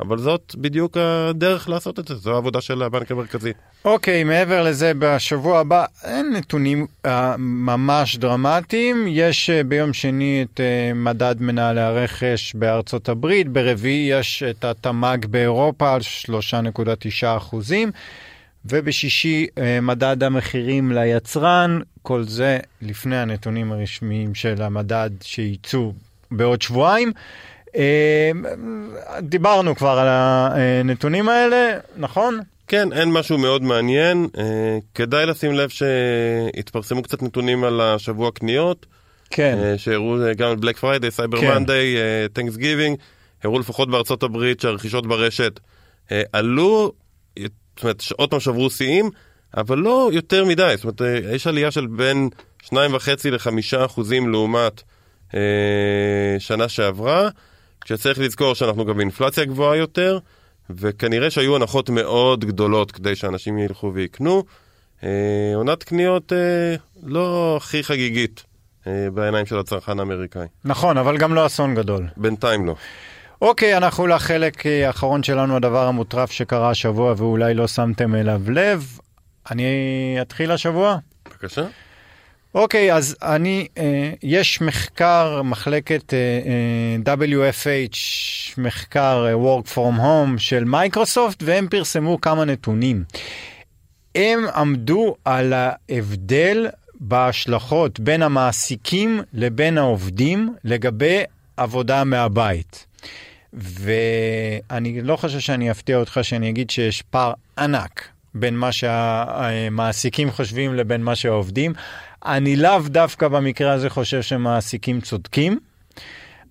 [0.00, 3.52] אבל זאת בדיוק הדרך לעשות את זה, זו העבודה של הבנק המרכזי.
[3.84, 9.04] אוקיי, מעבר לזה, בשבוע הבא אין נתונים uh, ממש דרמטיים.
[9.08, 15.26] יש uh, ביום שני את uh, מדד מנהלי הרכש בארצות הברית, ברביעי יש את התמ"ג
[15.26, 17.90] באירופה על 3.9 אחוזים,
[18.64, 25.92] ובשישי uh, מדד המחירים ליצרן, כל זה לפני הנתונים הרשמיים של המדד שייצאו
[26.36, 27.12] בעוד שבועיים.
[27.76, 28.30] אה,
[29.20, 32.40] דיברנו כבר על הנתונים האלה, נכון?
[32.68, 34.28] כן, אין משהו מאוד מעניין.
[34.38, 38.86] אה, כדאי לשים לב שהתפרסמו קצת נתונים על השבוע קניות,
[39.30, 39.58] כן.
[39.62, 41.40] אה, שהראו גם על Black Friday, Cyber.
[41.40, 41.96] Monday,
[42.32, 42.96] Thanksgiving,
[43.44, 45.60] הראו לפחות בארצות הברית שהרכישות ברשת
[46.32, 46.92] עלו,
[47.38, 49.10] זאת אומרת, עוד פעם שברו שיאים,
[49.56, 51.00] אבל לא יותר מדי, זאת אומרת,
[51.32, 52.28] יש עלייה של בין
[52.64, 52.74] 2.5
[53.30, 54.82] ל-5 אחוזים לעומת
[56.38, 57.28] שנה שעברה,
[57.80, 60.18] כשצריך לזכור שאנחנו גם באינפלציה גבוהה יותר,
[60.70, 64.44] וכנראה שהיו הנחות מאוד גדולות כדי שאנשים ילכו ויקנו.
[65.04, 68.44] אה, עונת קניות אה, לא הכי חגיגית
[68.86, 70.46] אה, בעיניים של הצרכן האמריקאי.
[70.64, 72.06] נכון, אבל גם לא אסון גדול.
[72.16, 72.74] בינתיים לא.
[73.42, 78.98] אוקיי, אנחנו לחלק אה, האחרון שלנו, הדבר המוטרף שקרה השבוע ואולי לא שמתם אליו לב.
[79.50, 79.66] אני
[80.22, 80.96] אתחיל השבוע?
[81.28, 81.66] בבקשה.
[82.54, 86.40] אוקיי, אז אני, אה, יש מחקר, מחלקת אה,
[87.06, 87.96] אה, WFH,
[88.58, 93.04] מחקר אה, Work From Home של מייקרוסופט, והם פרסמו כמה נתונים.
[94.14, 96.68] הם עמדו על ההבדל
[97.00, 101.22] בהשלכות בין המעסיקים לבין העובדים לגבי
[101.56, 102.86] עבודה מהבית.
[103.52, 110.74] ואני לא חושב שאני אפתיע אותך שאני אגיד שיש פער ענק בין מה שהמעסיקים חושבים
[110.74, 111.72] לבין מה שהעובדים.
[112.26, 115.58] אני לאו דווקא במקרה הזה חושב שמעסיקים צודקים,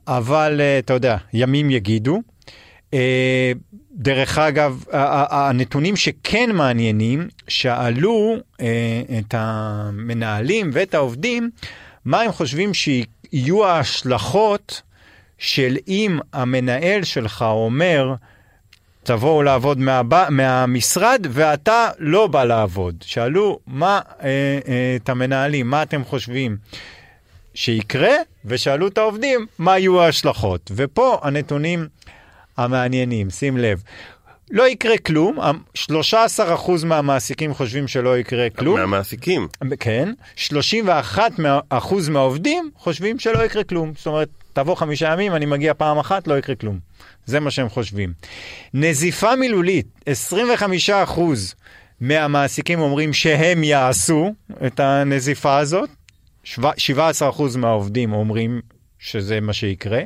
[0.08, 2.22] אבל אה, אתה יודע, ימים יגידו.
[2.94, 3.52] אה,
[3.92, 11.50] דרך אגב, הנתונים שכן מעניינים, שאלו אה, את המנהלים ואת העובדים,
[12.06, 14.82] מה הם חושבים שיהיו ההשלכות
[15.38, 18.14] של אם המנהל שלך אומר,
[19.04, 20.30] תבואו לעבוד מהב...
[20.30, 22.96] מהמשרד ואתה לא בא לעבוד.
[23.06, 24.28] שאלו מה אה,
[24.68, 26.58] אה, את המנהלים, מה אתם חושבים
[27.54, 28.14] שיקרה,
[28.46, 30.72] ושאלו את העובדים מה יהיו ההשלכות.
[30.76, 31.88] ופה הנתונים
[32.58, 33.84] המעניינים, שים לב.
[34.52, 35.38] לא יקרה כלום,
[35.78, 35.82] 13%
[36.86, 38.80] מהמעסיקים חושבים שלא יקרה כלום.
[38.80, 39.48] מהמעסיקים.
[39.80, 43.94] כן, 31 מה- אחוז מהעובדים חושבים שלא יקרה כלום.
[43.98, 46.80] זאת אומרת, תבוא חמישה ימים, אני מגיע פעם אחת, לא יקרה כלום.
[47.26, 48.14] זה מה שהם חושבים.
[48.74, 51.56] נזיפה מילולית, 25 אחוז
[52.02, 54.34] מהמעסיקים אומרים שהם יעשו
[54.68, 55.90] את הנזיפה הזאת,
[56.44, 58.62] שבע- 17 אחוז מהעובדים אומרים
[59.00, 60.02] שזה מה שיקרה.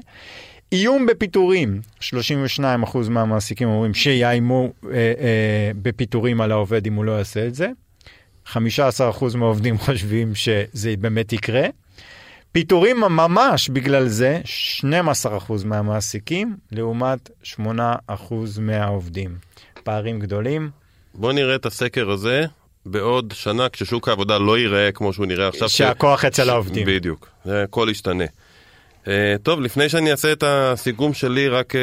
[0.71, 7.11] איום בפיטורים, 32 אחוז מהמעסיקים אומרים שיאיימו אה, אה, בפיטורים על העובד אם הוא לא
[7.11, 7.67] יעשה את זה.
[8.53, 8.57] 15%
[9.35, 11.67] מהעובדים חושבים שזה באמת יקרה.
[12.55, 14.41] פיטורים ממש בגלל זה
[14.81, 14.85] 12%
[15.65, 17.57] מהמעסיקים לעומת 8%
[18.59, 19.35] מהעובדים.
[19.83, 20.69] פערים גדולים.
[21.13, 22.45] בוא נראה את הסקר הזה
[22.85, 25.69] בעוד שנה כששוק העבודה לא ייראה כמו שהוא נראה עכשיו.
[25.69, 26.87] שהכוח אצל ש- העובדים.
[26.87, 28.25] בדיוק, הכל ישתנה.
[29.03, 29.07] Uh,
[29.43, 31.77] טוב, לפני שאני אעשה את הסיכום שלי, רק uh,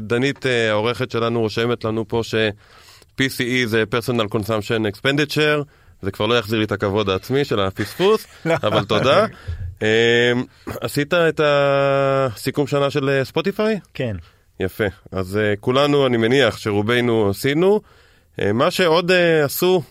[0.00, 5.64] דנית, uh, העורכת שלנו, רושמת לנו פה ש-PCE זה Personal Consumption Expenditure,
[6.02, 9.26] זה כבר לא יחזיר לי את הכבוד העצמי של הפספוס, אבל תודה.
[9.78, 9.82] Uh,
[10.80, 13.80] עשית את הסיכום שנה של אה, ספוטיפיי?
[13.94, 14.16] כן.
[14.60, 14.84] יפה.
[15.12, 17.80] אז uh, כולנו, אני מניח שרובנו עשינו.
[18.40, 19.12] Uh, מה שעוד
[19.44, 19.82] עשו,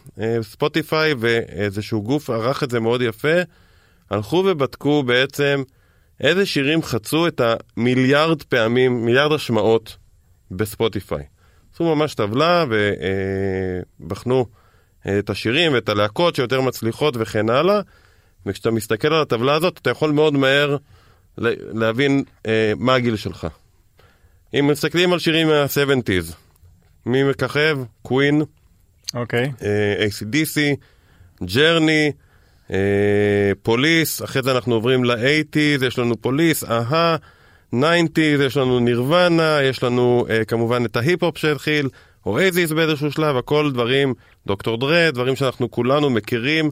[0.42, 3.38] ספוטיפיי ואיזשהו גוף ערך את זה מאוד יפה,
[4.10, 5.64] הלכו ובדקו בעצם
[6.20, 7.42] איזה שירים חצו את
[7.78, 9.98] המיליארד פעמים, מיליארד השמעות
[10.52, 11.24] בספוטיפיי.
[11.74, 12.66] עשו ממש טבלה
[14.00, 14.46] ובחנו
[15.20, 17.82] את השירים ואת הלהקות שיותר מצליחות וכן הלאה.
[18.46, 20.78] וכשאתה מסתכל על הטבלה הזאת, אתה יכול מאוד מהר
[21.38, 23.48] להבין אה, מה הגיל שלך.
[24.54, 26.34] אם מסתכלים על שירים מה-70's,
[27.06, 27.78] מי מככב?
[28.02, 28.42] Queen,
[29.14, 29.52] אוקיי.
[29.64, 30.60] אה, ACDC,
[31.44, 32.12] Journey,
[32.72, 37.16] אה, Police, אחרי זה אנחנו עוברים ל-80's, יש לנו Police, אהה,
[37.76, 41.90] 90's, יש לנו Nirvana, יש לנו אה, כמובן את ההיפ-הופ שהתחיל,
[42.26, 44.14] אורייזיס באיזשהו שלב, הכל דברים,
[44.48, 44.78] Dr.
[44.78, 46.72] Dre, דברים שאנחנו כולנו מכירים.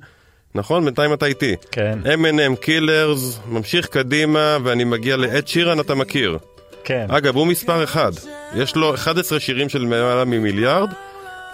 [0.55, 0.85] נכון?
[0.85, 1.55] בינתיים אתה איתי.
[1.71, 1.99] כן.
[2.05, 6.37] אמינם, Killers, ממשיך קדימה, ואני מגיע לאד שירן, אתה מכיר.
[6.83, 7.05] כן.
[7.09, 8.11] אגב, הוא מספר אחד.
[8.55, 10.89] יש לו 11 שירים של למעלה ממיליארד,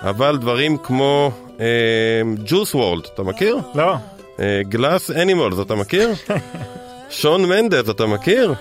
[0.01, 1.31] אבל דברים כמו
[2.45, 3.57] Juice WRLD, אתה מכיר?
[3.75, 3.95] לא.
[4.61, 6.09] Glass Animals, אתה מכיר?
[7.09, 8.53] שון מנדס, אתה מכיר?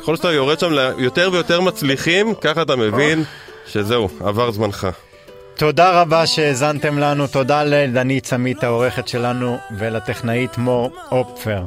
[0.00, 3.24] ככל שאתה יורד שם ליותר ויותר מצליחים, ככה אתה מבין
[3.66, 4.88] שזהו, עבר זמנך.
[5.56, 11.64] תודה רבה שהאזנתם לנו, תודה לדנית סמית העורכת שלנו ולטכנאית מור אופפר.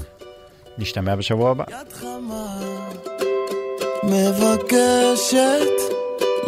[0.78, 1.64] נשתמע בשבוע הבא.
[4.04, 5.94] מבקשת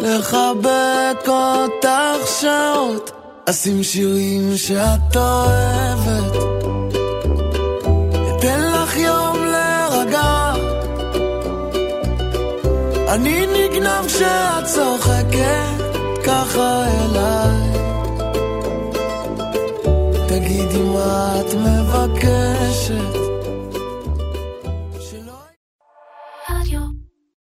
[0.00, 3.10] לחבק אותך שעות.
[3.50, 6.36] אשים שירים שאת אוהבת.
[8.38, 10.52] אתן לך יום להירגע.
[13.08, 15.85] אני נגנב כשאת צוחקת
[16.26, 17.86] ככה אליי.
[20.28, 23.25] תגידי מה את מבקשת